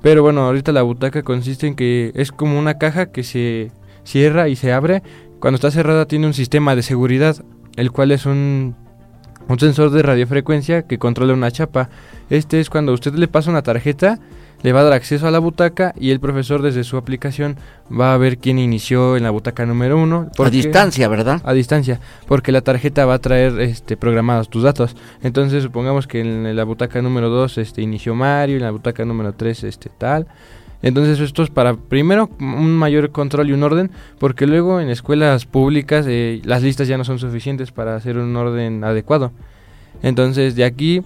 [0.00, 3.70] pero bueno, ahorita la butaca consiste en que es como una caja que se
[4.02, 5.02] cierra y se abre
[5.42, 7.34] cuando está cerrada tiene un sistema de seguridad,
[7.74, 8.76] el cual es un,
[9.48, 11.90] un sensor de radiofrecuencia que controla una chapa.
[12.30, 14.20] Este es cuando usted le pasa una tarjeta,
[14.62, 17.56] le va a dar acceso a la butaca y el profesor desde su aplicación
[17.90, 20.30] va a ver quién inició en la butaca número uno.
[20.38, 21.42] a distancia, ¿verdad?
[21.44, 24.94] A distancia, porque la tarjeta va a traer este, programados tus datos.
[25.24, 29.32] Entonces supongamos que en la butaca número 2 este, inició Mario, en la butaca número
[29.32, 30.28] 3 este, tal.
[30.82, 35.46] Entonces esto es para, primero, un mayor control y un orden, porque luego en escuelas
[35.46, 39.32] públicas eh, las listas ya no son suficientes para hacer un orden adecuado.
[40.02, 41.02] Entonces de aquí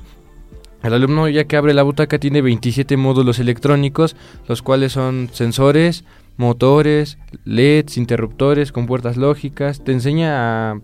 [0.82, 4.14] el alumno ya que abre la butaca tiene 27 módulos electrónicos,
[4.46, 6.04] los cuales son sensores,
[6.36, 9.82] motores, LEDs, interruptores con puertas lógicas.
[9.82, 10.80] Te enseña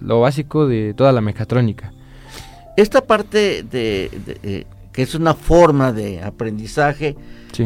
[0.00, 1.92] lo básico de toda la mecatrónica.
[2.76, 4.10] Esta parte de,
[4.42, 7.16] eh, que es una forma de aprendizaje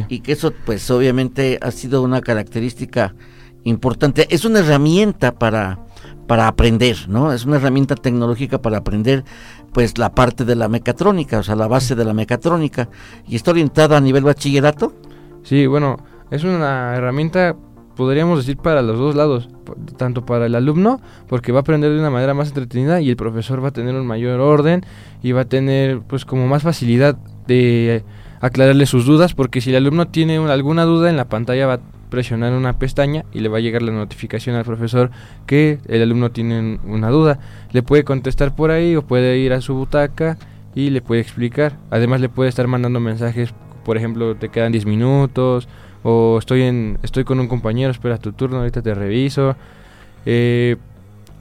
[0.09, 3.15] y que eso pues obviamente ha sido una característica
[3.65, 5.79] importante, es una herramienta para
[6.27, 7.33] para aprender, ¿no?
[7.33, 9.25] Es una herramienta tecnológica para aprender
[9.73, 12.89] pues la parte de la mecatrónica, o sea, la base de la mecatrónica
[13.27, 14.95] y está orientada a nivel bachillerato.
[15.43, 15.99] Sí, bueno,
[16.31, 17.57] es una herramienta
[17.97, 19.49] podríamos decir para los dos lados,
[19.97, 23.17] tanto para el alumno, porque va a aprender de una manera más entretenida y el
[23.17, 24.85] profesor va a tener un mayor orden
[25.23, 28.05] y va a tener pues como más facilidad de
[28.41, 31.81] aclararle sus dudas, porque si el alumno tiene alguna duda en la pantalla va
[32.15, 35.11] presionar una pestaña y le va a llegar la notificación al profesor
[35.47, 37.41] que el alumno tiene una duda.
[37.73, 40.39] Le puede contestar por ahí o puede ir a su butaca
[40.77, 41.77] y le puede explicar.
[41.91, 43.53] Además le puede estar mandando mensajes,
[43.85, 45.69] por ejemplo, te quedan 10 minutos
[46.05, 49.57] o estoy en estoy con un compañero, espera tu turno, ahorita te reviso.
[50.25, 50.77] Eh,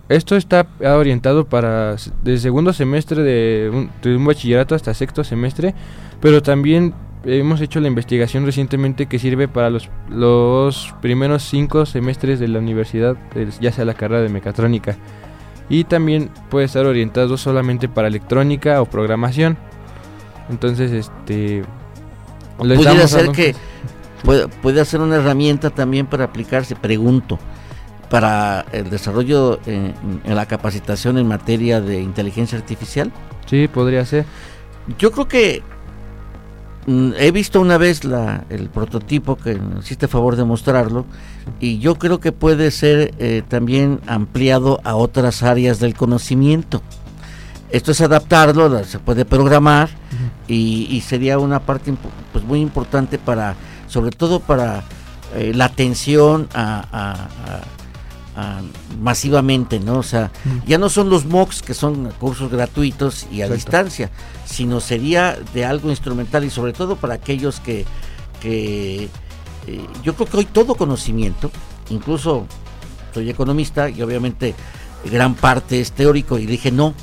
[0.10, 5.76] esto está orientado para de segundo semestre de un, de un bachillerato hasta sexto semestre,
[6.20, 6.94] pero también
[7.26, 12.60] hemos hecho la investigación recientemente que sirve para los, los primeros cinco semestres de la
[12.60, 13.16] universidad,
[13.62, 14.98] ya sea la carrera de mecatrónica.
[15.70, 19.58] Y también puede estar orientado solamente para electrónica o programación.
[20.50, 21.64] Entonces, este...
[22.58, 23.56] Puede ser que
[24.24, 27.40] puede, puede ser una herramienta también para aplicarse, pregunto,
[28.10, 29.94] para el desarrollo en
[30.26, 33.12] la capacitación en materia de inteligencia artificial.
[33.46, 34.26] Sí, podría ser.
[34.98, 35.64] Yo creo que
[36.86, 41.06] Mm, he visto una vez la, el prototipo que hiciste favor de mostrarlo
[41.62, 46.82] y yo creo que puede ser eh, también ampliado a otras áreas del conocimiento.
[47.70, 49.90] Esto es adaptarlo, se puede programar
[50.48, 51.92] y, sería una parte
[52.32, 53.56] pues muy importante para,
[53.94, 54.84] sobre todo para
[55.36, 57.62] eh, la atención a
[59.00, 60.00] masivamente, ¿no?
[60.00, 60.32] O sea,
[60.66, 64.10] ya no son los MOOCs que son cursos gratuitos y a distancia,
[64.46, 67.86] sino sería de algo instrumental y sobre todo para aquellos que,
[68.42, 69.10] que
[69.68, 71.52] eh, yo creo que hoy todo conocimiento,
[71.90, 72.48] incluso
[73.14, 74.56] soy economista y obviamente
[75.12, 76.94] gran parte es teórico y dije no,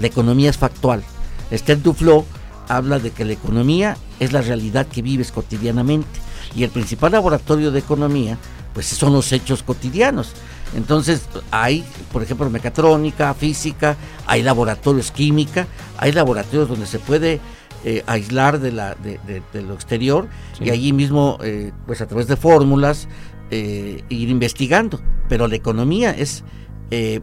[0.00, 1.02] la economía es factual.
[1.50, 2.24] Esther Duflo
[2.68, 6.18] habla de que la economía es la realidad que vives cotidianamente
[6.54, 8.38] y el principal laboratorio de economía
[8.74, 10.32] pues son los hechos cotidianos.
[10.74, 15.66] Entonces hay, por ejemplo, mecatrónica, física, hay laboratorios química,
[15.98, 17.40] hay laboratorios donde se puede
[17.84, 20.28] eh, aislar de, la, de, lo exterior
[20.60, 23.08] y allí mismo, eh, pues a través de fórmulas,
[23.50, 25.00] eh, ir investigando.
[25.28, 26.44] Pero la economía es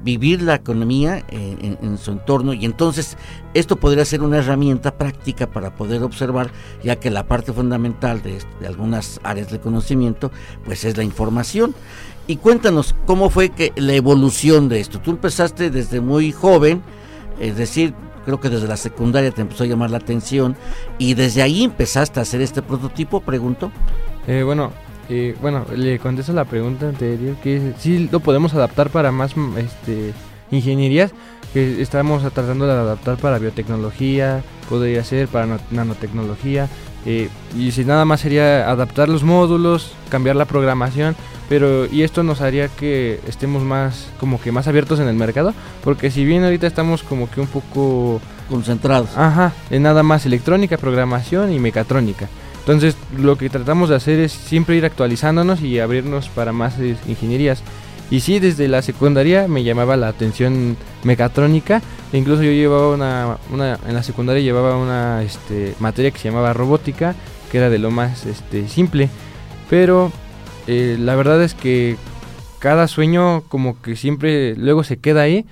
[0.02, 3.18] vivir la economía en, su entorno y entonces
[3.54, 6.50] esto podría ser una herramienta práctica para poder observar,
[6.84, 10.32] ya que la parte fundamental de, de algunas áreas de conocimiento,
[10.66, 11.76] pues es la información.
[12.26, 15.00] Y cuéntanos cómo fue que la evolución de esto.
[15.00, 16.84] Tú empezaste desde muy joven,
[17.40, 17.94] es decir,
[18.26, 20.56] creo que desde la secundaria te empezó a llamar la atención
[21.00, 23.72] y desde ahí empezaste a hacer este prototipo, pregunto.
[24.28, 24.72] Eh, bueno,
[25.10, 30.14] eh, bueno, le contesto la pregunta anterior que sí lo podemos adaptar para más este,
[30.52, 31.12] ingenierías
[31.54, 36.70] que estamos tratando de adaptar para biotecnología, podría ser para nanotecnología
[37.06, 41.16] eh, y si nada más sería adaptar los módulos, cambiar la programación
[41.48, 45.56] pero y esto nos haría que estemos más como que más abiertos en el mercado
[45.84, 49.10] porque si bien ahorita estamos como que un poco concentrados.
[49.18, 52.30] Ajá en nada más electrónica programación y mecatrónica
[52.72, 56.76] entonces lo que tratamos de hacer es siempre ir actualizándonos y abrirnos para más
[57.08, 57.64] ingenierías.
[58.12, 61.82] Y sí desde la secundaria me llamaba la atención mecatrónica.
[62.14, 66.54] Incluso yo llevaba una, una en la secundaria llevaba una este, materia que se llamaba
[66.54, 67.16] robótica
[67.52, 69.10] que era de lo más este, simple.
[69.68, 70.12] Pero
[70.68, 71.98] eh, la verdad es que
[72.60, 75.46] cada sueño como que siempre luego se queda ahí.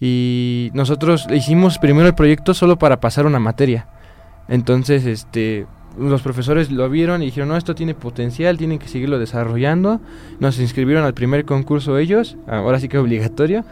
[0.00, 3.86] Y nosotros hicimos primero el proyecto solo para pasar una materia.
[4.48, 5.66] Entonces, este,
[5.98, 10.00] los profesores lo vieron y dijeron, no, esto tiene potencial, tienen que seguirlo desarrollando.
[10.40, 13.64] Nos inscribieron al primer concurso ellos, ahora sí que obligatorio,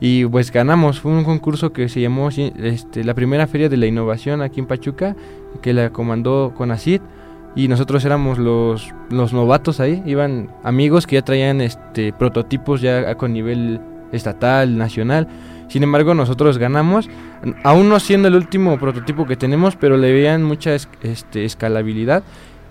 [0.00, 1.00] y pues ganamos.
[1.00, 4.66] Fue un concurso que se llamó este, la primera feria de la innovación aquí en
[4.66, 5.16] Pachuca,
[5.62, 7.00] que la comandó Conacid
[7.56, 13.14] y nosotros éramos los, los novatos ahí, iban amigos que ya traían este prototipos ya
[13.14, 13.80] con nivel
[14.12, 15.28] estatal, nacional.
[15.68, 17.08] Sin embargo, nosotros ganamos,
[17.62, 22.22] aún no siendo el último prototipo que tenemos, pero le veían mucha este, escalabilidad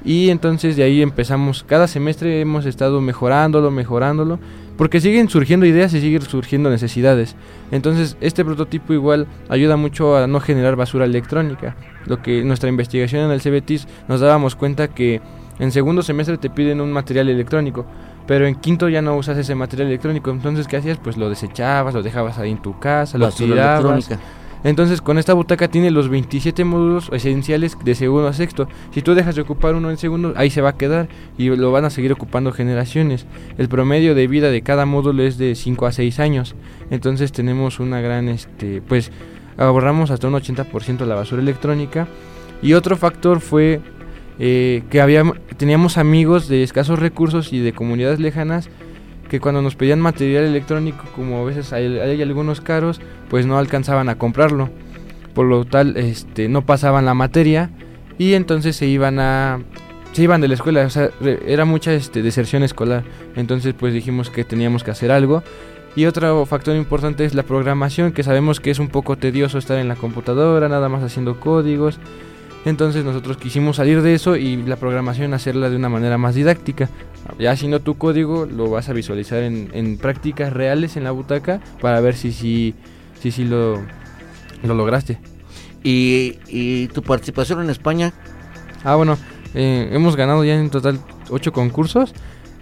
[0.06, 4.40] y entonces de ahí empezamos, cada semestre hemos estado mejorándolo, mejorándolo,
[4.78, 7.36] porque siguen surgiendo ideas y siguen surgiendo necesidades.
[7.72, 11.76] Entonces este prototipo igual ayuda mucho a no generar basura electrónica.
[12.06, 15.22] Lo que nuestra investigación en el CBTIS nos dábamos cuenta que
[15.60, 17.86] en segundo semestre te piden un material electrónico,
[18.26, 20.32] pero en quinto ya no usas ese material electrónico.
[20.32, 20.98] Entonces, ¿qué hacías?
[20.98, 24.10] Pues lo desechabas, lo dejabas ahí en tu casa, lo tirabas.
[24.64, 28.70] Entonces, con esta butaca tiene los 27 módulos esenciales de segundo a sexto.
[28.92, 31.74] Si tú dejas de ocupar uno en segundo, ahí se va a quedar y lo
[31.74, 33.26] van a seguir ocupando generaciones.
[33.58, 36.56] El promedio de vida de cada módulo es de 5 a 6 años.
[36.92, 39.12] Entonces, tenemos una gran, este, pues,
[39.58, 42.08] ahorramos hasta un 80% la basura electrónica.
[42.62, 43.82] Y otro factor fue
[44.40, 45.24] eh, que había,
[45.58, 48.70] teníamos amigos de escasos recursos y de comunidades lejanas
[49.30, 54.10] que cuando nos pedían material electrónico, como a veces hay, algunos caros, pues no alcanzaban
[54.10, 54.70] a comprarlo.
[55.34, 57.72] Por lo tal, este, no pasaban la materia
[58.20, 59.60] y entonces se iban a
[60.12, 61.10] se iban de la escuela, o sea,
[61.48, 63.04] era mucha este, deserción escolar.
[63.36, 65.42] Entonces, pues dijimos que teníamos que hacer algo.
[65.96, 69.80] Y otro factor importante es la programación, que sabemos que es un poco tedioso estar
[69.80, 72.00] en la computadora, nada más haciendo códigos.
[72.66, 76.90] Entonces nosotros quisimos salir de eso y la programación hacerla de una manera más didáctica.
[77.40, 82.00] Ya haciendo tu código lo vas a visualizar en, prácticas reales en la butaca para
[82.00, 82.74] ver si si,
[83.20, 83.82] si, si lo,
[84.64, 85.20] lo lograste.
[85.84, 88.14] ¿Y, tu participación en España?
[88.84, 89.18] Ah, bueno,
[89.54, 91.00] eh, hemos ganado ya en total
[91.30, 92.14] ocho concursos.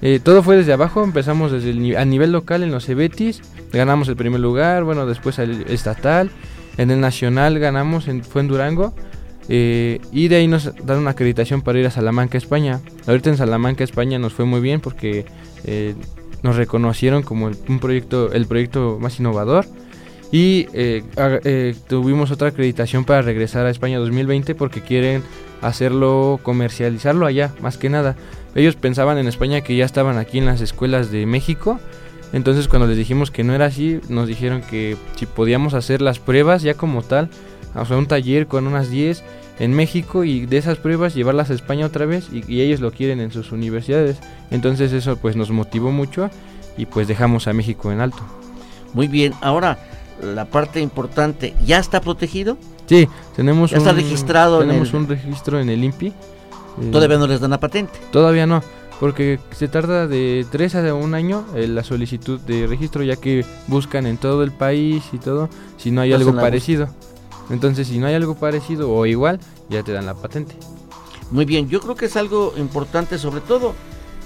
[0.01, 3.41] Eh, todo fue desde abajo, empezamos desde el, a nivel local en los Cebetis,
[3.71, 6.31] ganamos el primer lugar, bueno, después el estatal,
[6.77, 8.95] en el nacional ganamos, en, fue en Durango,
[9.53, 12.79] eh, y de ahí nos dan una acreditación para ir a Salamanca, España.
[13.05, 15.25] Ahorita en Salamanca, España nos fue muy bien porque
[15.65, 15.93] eh,
[16.41, 19.65] nos reconocieron como el, un proyecto, el proyecto más innovador.
[20.31, 25.21] Y eh, tuvimos otra acreditación para regresar a España 2020 porque quieren
[25.61, 28.15] hacerlo, comercializarlo allá, más que nada.
[28.55, 31.77] Ellos pensaban en España que ya estaban aquí en las escuelas de México.
[32.31, 36.19] Entonces cuando les dijimos que no era así, nos dijeron que si podíamos hacer las
[36.19, 37.29] pruebas ya como tal,
[37.75, 39.23] o sea, un taller con unas 10
[39.59, 43.19] en México y de esas pruebas llevarlas a España otra vez y, ellos lo quieren
[43.19, 44.17] en sus universidades.
[44.49, 46.29] Entonces eso pues nos motivó mucho
[46.77, 48.23] y pues dejamos a México en alto.
[48.93, 49.77] Muy bien, ahora
[50.21, 52.57] la parte importante, ¿ya está protegido?
[52.87, 56.07] Sí, tenemos ¿Ya está registrado tenemos un registro en el INPI.
[56.07, 56.13] Eh,
[56.91, 57.99] ¿Todavía no les dan la patente?
[58.11, 58.61] Todavía no,
[58.99, 63.45] porque se tarda de 3 a un año eh, la solicitud de registro ya que
[63.67, 66.89] buscan en todo el país y todo si no hay algo parecido.
[67.51, 69.39] Entonces, si no hay algo parecido o igual,
[69.69, 70.55] ya te dan la patente.
[71.31, 73.73] Muy bien, yo creo que es algo importante, sobre todo,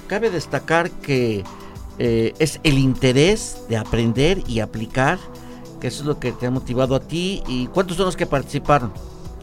[0.08, 1.44] cabe destacar que
[1.98, 5.18] eh, es el interés de aprender y aplicar,
[5.82, 7.44] que eso es lo que te ha motivado a ti.
[7.48, 8.92] ¿Y cuántos son los que participaron?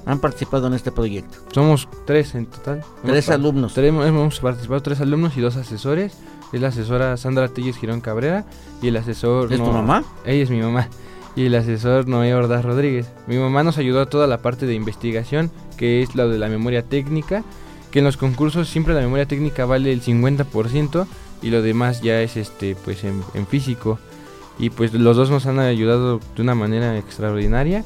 [0.06, 1.38] Han participado en este proyecto.
[1.52, 2.84] Somos tres en total.
[3.04, 3.76] Tres alumnos.
[3.78, 6.14] hemos participado tres alumnos y dos asesores.
[6.52, 8.44] Es la asesora Sandra Tilles Girón Cabrera
[8.82, 9.52] y el asesor...
[9.52, 10.04] ¿Es tu mamá?
[10.26, 10.88] Ella es mi mamá
[11.34, 13.10] y el asesor Noé Ordaz Rodríguez.
[13.26, 16.48] Mi mamá nos ayudó a toda la parte de investigación, que es la de la
[16.48, 17.44] memoria técnica,
[17.90, 21.06] que en los concursos siempre la memoria técnica vale el 50%
[21.42, 23.98] y lo demás ya es este pues en, físico.
[24.58, 27.84] Y pues los dos nos han ayudado de una manera extraordinaria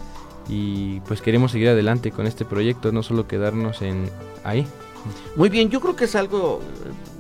[0.49, 4.11] y pues queremos seguir adelante con este proyecto, no solo quedarnos en
[4.45, 4.67] ahí.
[5.37, 6.61] Muy bien, yo creo que es algo,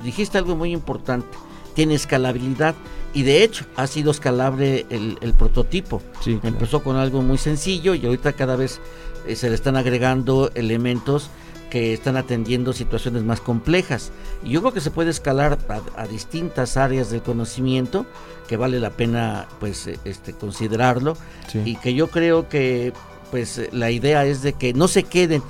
[0.02, 1.28] dijiste algo muy importante,
[1.76, 2.74] tiene escalabilidad.
[3.14, 6.02] Y de hecho ha sido escalable el, prototipo.
[6.26, 8.80] Empezó con algo muy sencillo y ahorita cada vez
[9.26, 11.30] eh, se le están agregando elementos
[11.70, 14.10] que están atendiendo situaciones más complejas.
[14.44, 15.58] Y yo creo que se puede escalar
[15.96, 18.06] a, distintas áreas del conocimiento
[18.48, 21.16] que vale la pena pues eh, este considerarlo.
[21.64, 22.92] Y que yo creo que
[23.30, 25.42] pues la idea es de que no se queden.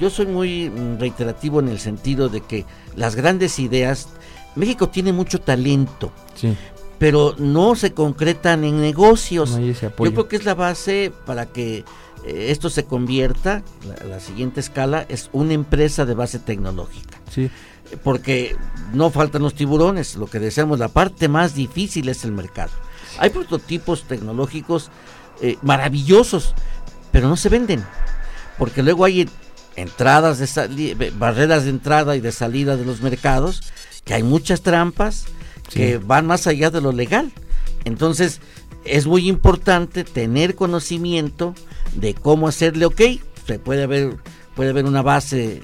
[0.00, 2.64] Yo soy muy mm, reiterativo en el sentido de que
[2.96, 4.08] las grandes ideas
[4.58, 6.12] México tiene mucho talento,
[6.98, 9.56] pero no se concretan en negocios.
[9.58, 11.84] Yo creo que es la base para que
[12.24, 13.62] eh, esto se convierta,
[14.08, 17.20] la, siguiente escala es una empresa de base tecnológica.
[17.32, 17.50] Sí.
[18.02, 18.56] Porque
[18.92, 22.72] no faltan los tiburones, lo que deseamos, la parte más difícil es el mercado.
[23.18, 24.90] Hay prototipos tecnológicos
[25.40, 26.54] eh, maravillosos,
[27.12, 27.84] pero no se venden,
[28.58, 29.28] porque luego hay
[29.76, 33.62] entradas de barreras de entrada y de salida de los mercados
[34.08, 35.26] que hay muchas trampas
[35.70, 37.30] que van más allá de lo legal.
[37.84, 38.40] Entonces,
[38.84, 41.54] es muy importante tener conocimiento
[41.94, 43.02] de cómo hacerle ok.
[43.46, 44.16] Se puede haber,
[44.56, 45.62] puede haber una base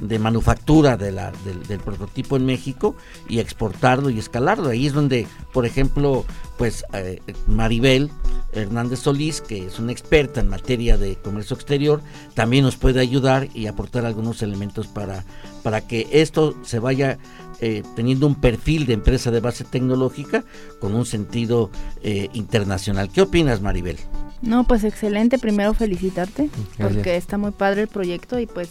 [0.00, 1.32] de manufactura de la,
[1.68, 2.96] del, prototipo en México
[3.28, 4.68] y exportarlo y escalarlo.
[4.68, 6.24] Ahí es donde, por ejemplo,
[6.58, 8.10] pues eh, Maribel
[8.52, 12.02] Hernández Solís, que es una experta en materia de comercio exterior,
[12.34, 15.24] también nos puede ayudar y aportar algunos elementos para,
[15.62, 17.18] para que esto se vaya
[17.60, 20.44] eh, teniendo un perfil de empresa de base tecnológica
[20.78, 21.70] con un sentido
[22.02, 23.08] eh, internacional.
[23.10, 23.96] ¿Qué opinas, Maribel?
[24.42, 25.38] No, pues excelente.
[25.38, 28.70] Primero felicitarte porque está muy padre el proyecto y pues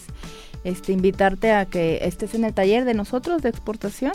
[0.66, 4.12] este invitarte a que estés en el taller de nosotros de exportación.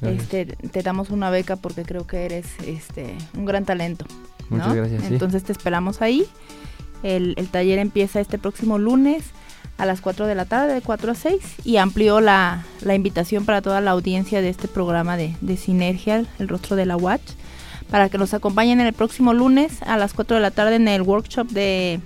[0.00, 4.04] Este, te damos una beca porque creo que eres este un gran talento.
[4.48, 5.04] Muchas gracias.
[5.04, 6.26] Entonces te esperamos ahí.
[7.02, 9.24] El, taller empieza este próximo lunes
[9.78, 13.62] a las 4 de la tarde, de 4 a 6, y amplió la, invitación para
[13.62, 17.32] toda la audiencia de este programa de, de Sinergia, el rostro de la Watch
[17.90, 21.02] para que nos acompañen el próximo lunes a las 4 de la tarde en el
[21.02, 22.00] workshop de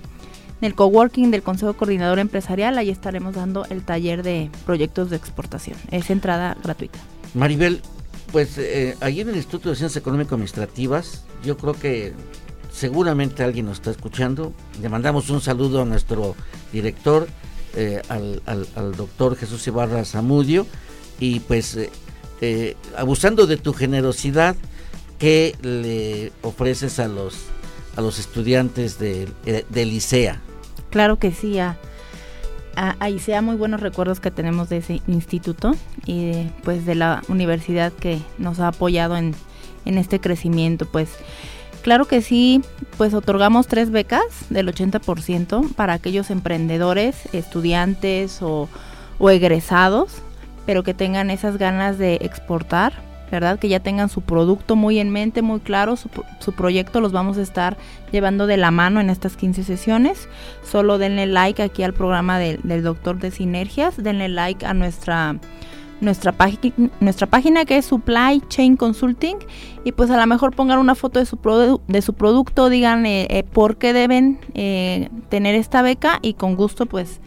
[0.61, 2.77] en el coworking del Consejo Coordinador Empresarial.
[2.77, 5.77] Ahí estaremos dando el taller de proyectos de exportación.
[5.91, 6.99] Es entrada gratuita.
[7.33, 7.81] Maribel,
[8.31, 12.13] pues eh, allí en el Instituto de Ciencias Económico-Administrativas, yo creo que
[12.71, 14.53] seguramente alguien nos está escuchando.
[14.81, 16.35] Le mandamos un saludo a nuestro
[16.71, 17.27] director,
[17.75, 18.41] eh, al,
[18.95, 20.67] doctor Jesús Ibarra Zamudio,
[21.19, 21.77] y pues
[22.41, 24.55] eh, abusando de tu generosidad,
[25.17, 27.35] ¿qué le ofreces a los,
[27.95, 29.85] a los estudiantes de, eh, de?
[30.89, 31.77] Claro que sí, a,
[32.75, 35.75] a, muy buenos recuerdos que tenemos de ese instituto
[36.05, 39.33] y pues de la universidad que nos ha apoyado en,
[39.85, 40.85] en este crecimiento.
[40.85, 41.09] Pues
[41.81, 42.61] claro que sí,
[42.97, 48.69] pues otorgamos tres becas del 80% para aquellos emprendedores, estudiantes o,
[49.17, 50.21] o egresados,
[50.65, 53.59] pero que tengan esas ganas de exportar ¿verdad?
[53.59, 56.09] Que ya tengan su producto muy en mente, muy claro, su,
[56.39, 57.77] su, proyecto los vamos a estar
[58.11, 60.29] llevando de la mano en estas 15 sesiones.
[60.63, 65.37] Solo denle like aquí al programa del doctor de sinergias, denle like a nuestra
[66.01, 66.35] nuestra,
[66.99, 69.37] nuestra página que es Supply Chain Consulting
[69.83, 73.27] y pues a lo mejor pongan una foto de su, de su producto, digan eh,
[73.29, 77.19] eh, por qué deben eh, tener esta beca y con gusto pues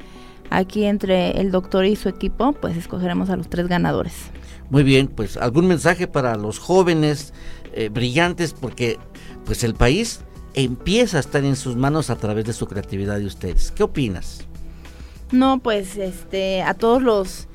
[0.50, 4.30] aquí entre el doctor y su equipo pues escogeremos a los tres ganadores.
[4.70, 7.34] Muy bien, pues algún mensaje para los jóvenes
[7.74, 8.98] eh, brillantes, porque
[9.44, 10.20] pues el país
[10.54, 13.72] empieza a estar en sus manos a través de su creatividad de ustedes.
[13.72, 14.44] ¿Qué opinas?
[15.32, 17.46] No, pues este, a todos los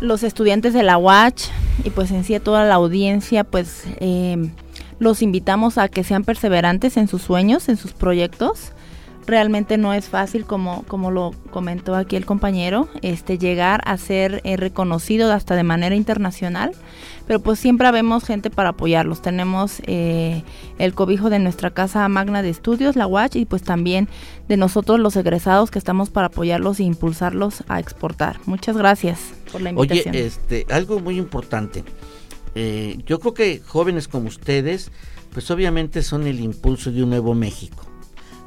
[0.00, 1.46] los estudiantes de la Watch
[1.82, 4.50] y pues en sí a toda la audiencia, pues eh,
[5.00, 8.72] los invitamos a que sean perseverantes en sus sueños, en sus proyectos
[9.28, 14.40] realmente no es fácil como, como lo comentó aquí el compañero, este llegar a ser
[14.42, 16.72] eh, reconocido hasta de manera internacional,
[17.26, 19.20] pero pues siempre vemos gente para apoyarlos.
[19.20, 20.42] Tenemos eh,
[20.78, 24.08] el cobijo de nuestra casa magna de estudios, la Watch, y pues también
[24.48, 28.40] de nosotros los egresados que estamos para apoyarlos e impulsarlos a exportar.
[28.46, 29.20] Muchas gracias
[29.52, 30.14] por la invitación.
[30.14, 31.84] Oye, este, algo muy importante.
[32.54, 34.90] Eh, yo creo que jóvenes como ustedes,
[35.34, 37.87] pues obviamente son el impulso de un nuevo México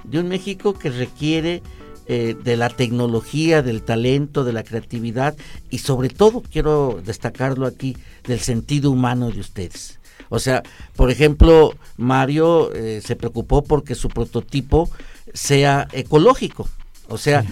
[0.03, 1.61] de un México que requiere
[2.07, 5.35] eh, de la tecnología, del talento, de la creatividad
[5.69, 9.99] y sobre todo, quiero destacarlo aquí, del sentido humano de ustedes.
[10.29, 10.63] O sea,
[10.95, 14.89] por ejemplo, Mario eh, se preocupó porque su prototipo
[15.33, 16.67] sea ecológico,
[17.07, 17.45] o sea,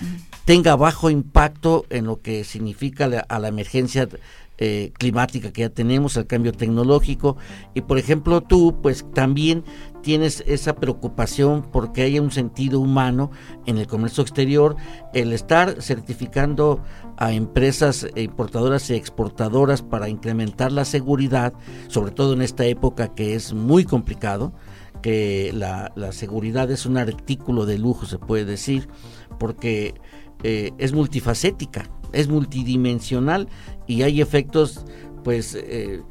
[0.45, 4.07] tenga bajo impacto en lo que significa a la emergencia
[4.61, 7.37] eh, climática que ya tenemos, al cambio tecnológico.
[7.73, 9.63] Y por ejemplo, tú pues también
[10.01, 13.31] tienes esa preocupación porque haya un sentido humano
[13.65, 14.75] en el comercio exterior,
[15.13, 16.81] el estar certificando
[17.17, 21.53] a empresas importadoras y exportadoras para incrementar la seguridad,
[21.87, 24.53] sobre todo en esta época que es muy complicado,
[25.01, 28.89] que la, seguridad es un artículo de lujo, se puede decir,
[29.37, 29.95] porque
[30.43, 33.47] eh, es multifacética es multidimensional
[33.87, 34.85] y hay efectos
[35.23, 36.01] pues eh,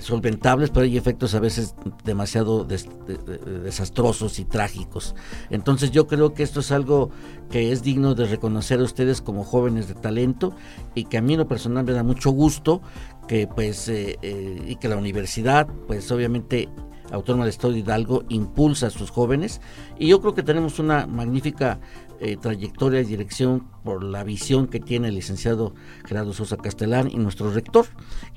[0.00, 1.74] solventables, pero hay efectos a veces
[2.04, 5.14] demasiado desastrosos y trágicos.
[5.50, 7.10] Entonces yo creo que esto es algo
[7.50, 10.54] que es digno de reconocer a ustedes como jóvenes de talento
[10.94, 12.82] y que a mí en lo personal me da mucho gusto
[13.28, 16.68] que pues eh, eh, y que la universidad pues obviamente
[17.10, 19.60] Autónoma del Estado de Hidalgo impulsa a sus jóvenes
[19.98, 21.78] y yo creo que tenemos una magnífica
[22.20, 27.16] eh, trayectoria y dirección por la visión que tiene el licenciado Gerardo Sosa Castellán y
[27.16, 27.86] nuestro rector.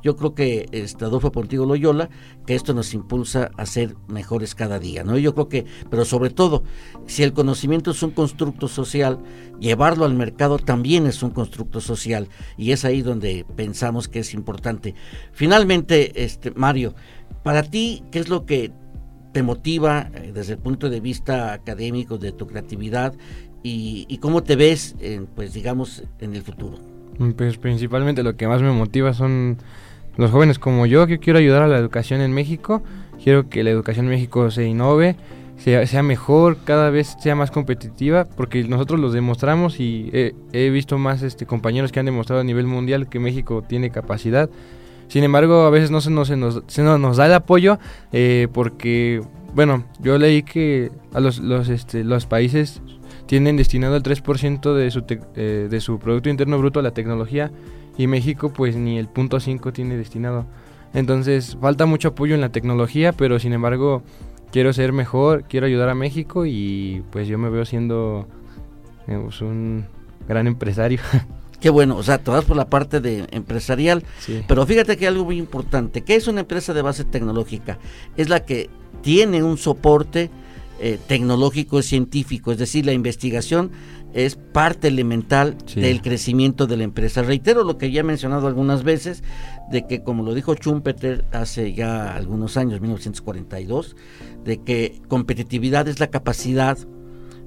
[0.04, 2.10] Yo creo que este, Adolfo Pontigo Loyola,
[2.46, 5.18] que esto nos impulsa a ser mejores cada día, ¿no?
[5.18, 6.64] Yo creo que, pero sobre todo,
[7.08, 9.20] si el conocimiento es un constructo social,
[9.60, 12.28] llevarlo al mercado también es un constructo social
[12.58, 14.96] y es ahí donde pensamos que es importante.
[15.32, 16.96] Finalmente, este Mario,
[17.44, 18.72] para ti, ¿qué es lo que
[19.32, 23.14] te motiva eh, desde el punto de vista académico de tu creatividad
[23.64, 26.78] y, cómo te ves, en, pues digamos, en el futuro.
[27.36, 29.58] Pues principalmente lo que más me motiva son
[30.16, 32.82] los jóvenes como yo, que quiero ayudar a la educación en México.
[33.22, 35.18] Quiero que la educación en México se innove,
[35.58, 40.98] sea, sea mejor, cada vez sea más competitiva, porque nosotros los demostramos y he, visto
[40.98, 44.50] más este, compañeros que han demostrado a nivel mundial que México tiene capacidad.
[45.10, 47.80] Sin embargo, a veces no se nos, se nos, se nos da el apoyo
[48.14, 49.22] eh, porque,
[49.54, 52.82] bueno, yo leí que a los, los, este, los países
[53.30, 55.04] tienen destinado el 3% de su,
[55.36, 57.52] eh, de su Producto Interno Bruto a la tecnología
[57.96, 60.48] y México pues ni el punto 5 tiene destinado.
[60.96, 64.02] Entonces falta mucho apoyo en la tecnología, pero sin embargo
[64.52, 68.28] quiero ser mejor, quiero ayudar a México y pues yo me veo siendo
[69.08, 69.86] un
[70.28, 71.00] gran empresario.
[71.62, 74.04] Qué bueno, o sea, te vas por la parte de empresarial,
[74.48, 77.78] pero fíjate que hay algo muy importante, que es una empresa de base tecnológica,
[78.18, 78.72] es la que
[79.04, 80.32] tiene un soporte
[80.82, 83.72] eh, tecnológico científico, es decir, la investigación
[84.14, 87.22] es parte elemental del crecimiento de la empresa.
[87.22, 89.24] Reitero lo que ya he mencionado algunas veces,
[89.70, 93.96] de que como lo dijo Schumpeter hace ya algunos años, 1942,
[94.44, 96.78] de que competitividad es la capacidad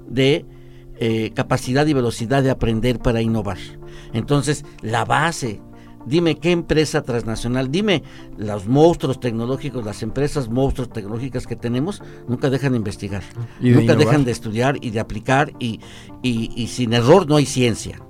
[0.09, 0.45] de
[1.01, 3.59] eh, capacidad y velocidad de aprender para innovar.
[4.13, 5.61] Entonces, la base
[6.07, 8.03] Dime qué empresa transnacional, dime
[8.37, 13.23] los monstruos tecnológicos, las empresas monstruos tecnológicas que tenemos, nunca dejan de investigar,
[13.61, 15.81] nunca dejan de estudiar y de aplicar y,
[16.23, 18.01] y, sin error no hay ciencia.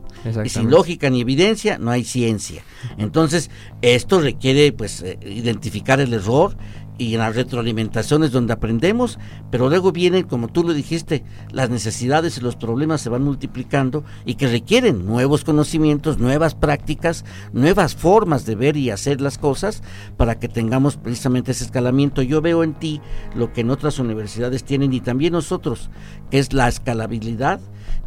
[0.45, 2.63] Y sin lógica ni evidencia no hay ciencia.
[2.97, 6.57] Entonces, esto requiere pues eh, identificar el error
[6.99, 9.19] y en las retroalimentaciones donde aprendemos,
[9.51, 14.05] pero luego vienen, como tú lo dijiste, las necesidades y los problemas se van multiplicando
[14.25, 19.83] y que requieren nuevos conocimientos, nuevas prácticas, nuevas formas de ver y hacer las cosas
[20.17, 22.23] para que tengamos precisamente ese escalamiento.
[22.23, 23.01] Yo veo en ti
[23.35, 25.91] lo que en otras universidades tienen y también nosotros,
[26.31, 27.61] que es la escalabilidad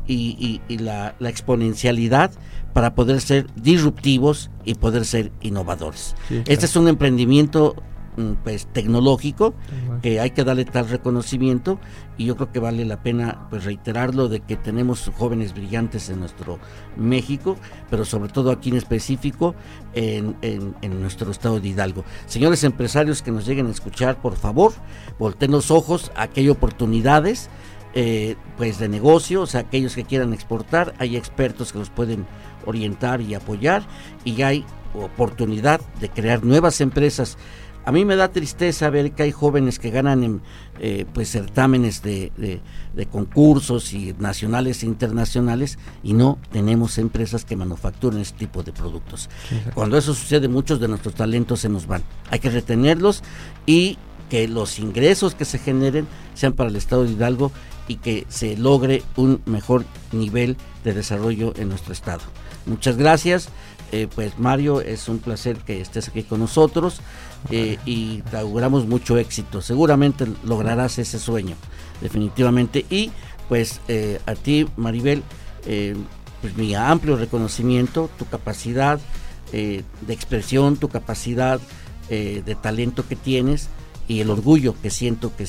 [0.08, 2.32] y, la, exponencialidad
[2.74, 6.16] para poder ser disruptivos y poder ser innovadores.
[6.46, 7.76] Este es un emprendimiento
[8.44, 9.54] pues tecnológico
[10.02, 11.80] que hay que darle tal reconocimiento
[12.18, 16.20] y yo creo que vale la pena pues reiterarlo de que tenemos jóvenes brillantes en
[16.20, 16.60] nuestro
[16.96, 17.58] México
[17.90, 19.56] pero sobre todo aquí en específico
[19.94, 20.36] en,
[21.02, 22.04] nuestro estado de Hidalgo.
[22.26, 24.74] Señores empresarios que nos lleguen a escuchar por favor
[25.20, 27.50] volteen los ojos a que hay oportunidades
[27.98, 32.26] eh, pues de negocio, o sea, aquellos que quieran exportar, hay expertos que los pueden
[32.66, 33.84] orientar y apoyar
[34.26, 37.38] y hay oportunidad de crear nuevas empresas
[37.86, 40.42] a mí me da tristeza ver que hay jóvenes que ganan en
[40.80, 42.32] eh, pues certámenes de,
[43.12, 49.30] concursos y nacionales e internacionales y no tenemos empresas que manufacturen este tipo de productos.
[49.74, 52.04] Cuando eso sucede, muchos de nuestros talentos se nos van.
[52.32, 53.22] Hay que retenerlos
[53.66, 53.98] y
[54.30, 57.52] que los ingresos que se generen sean para el Estado de Hidalgo
[57.88, 62.24] y que se logre un mejor nivel de desarrollo en nuestro Estado.
[62.66, 63.50] Muchas gracias.
[63.96, 67.00] Eh, pues Mario, es un placer que estés aquí con nosotros
[67.50, 69.62] eh, y te auguramos mucho éxito.
[69.62, 71.56] Seguramente lograrás ese sueño,
[72.02, 72.86] definitivamente.
[72.90, 73.12] Y
[73.48, 75.24] pues eh, a ti, Maribel,
[76.42, 79.00] pues mi amplio reconocimiento, tu capacidad
[79.54, 81.62] de expresión, tu capacidad
[82.10, 83.70] de talento que tienes
[84.10, 85.46] y el orgullo que siento que,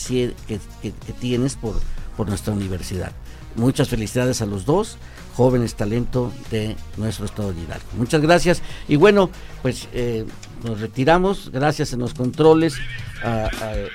[0.47, 1.81] que, que tienes por,
[2.17, 3.11] por nuestra universidad.
[3.57, 4.97] Muchas felicidades a los dos
[5.37, 7.87] jóvenes talento de nuestro estado de Hidalgo.
[7.97, 9.31] Muchas gracias y bueno,
[9.61, 10.25] pues eh,
[10.65, 12.77] nos retiramos, gracias en los controles
[13.23, 13.51] a,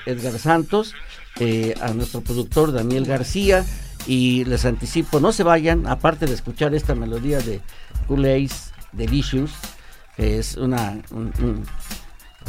[0.06, 0.94] Edgar Santos,
[1.40, 3.64] eh, a nuestro productor Daniel García
[4.06, 7.60] y les anticipo, no se vayan, aparte de escuchar esta melodía de
[8.06, 9.50] Cool Ace Delicious,
[10.16, 11.00] es una...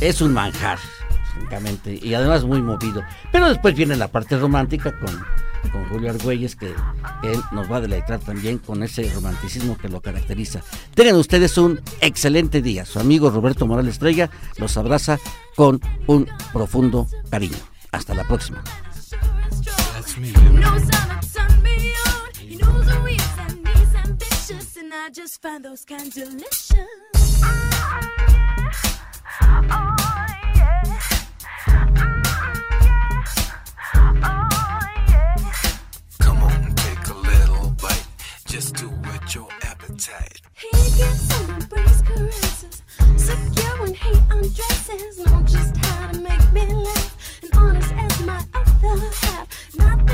[0.02, 0.78] es un manjar,
[1.34, 3.02] francamente, y además muy movido.
[3.32, 5.24] Pero después viene la parte romántica con
[5.72, 6.68] con Julio Argüelles, que
[7.24, 10.62] él nos va a deleitar también con ese romanticismo que lo caracteriza.
[10.94, 12.86] Tengan ustedes un excelente día.
[12.86, 15.20] Su amigo Roberto Morales Estrella los abraza
[15.56, 17.58] con un profundo cariño.
[17.92, 18.64] Hasta la próxima.
[38.54, 40.40] Just to whet your appetite.
[40.54, 40.68] He
[41.34, 42.84] on embrace caresses,
[43.18, 48.46] secure when he undresses, knows just how to make me laugh, and honest as my
[48.54, 50.06] other half, not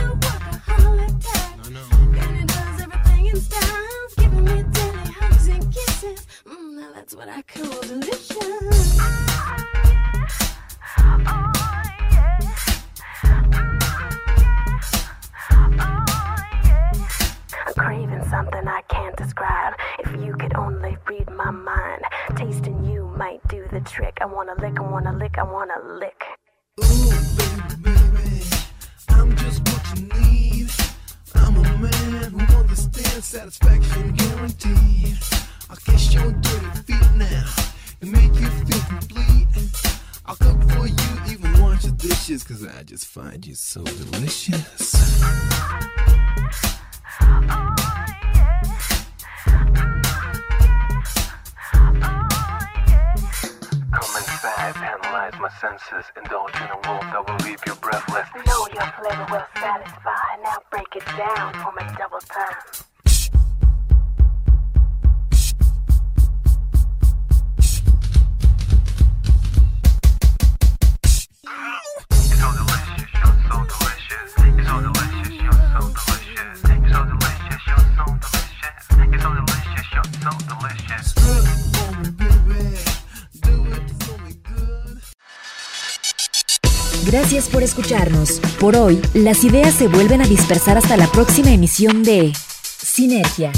[88.59, 92.33] por hoy, las ideas se vuelven a dispersar hasta la próxima emisión de
[92.63, 93.51] Sinergia.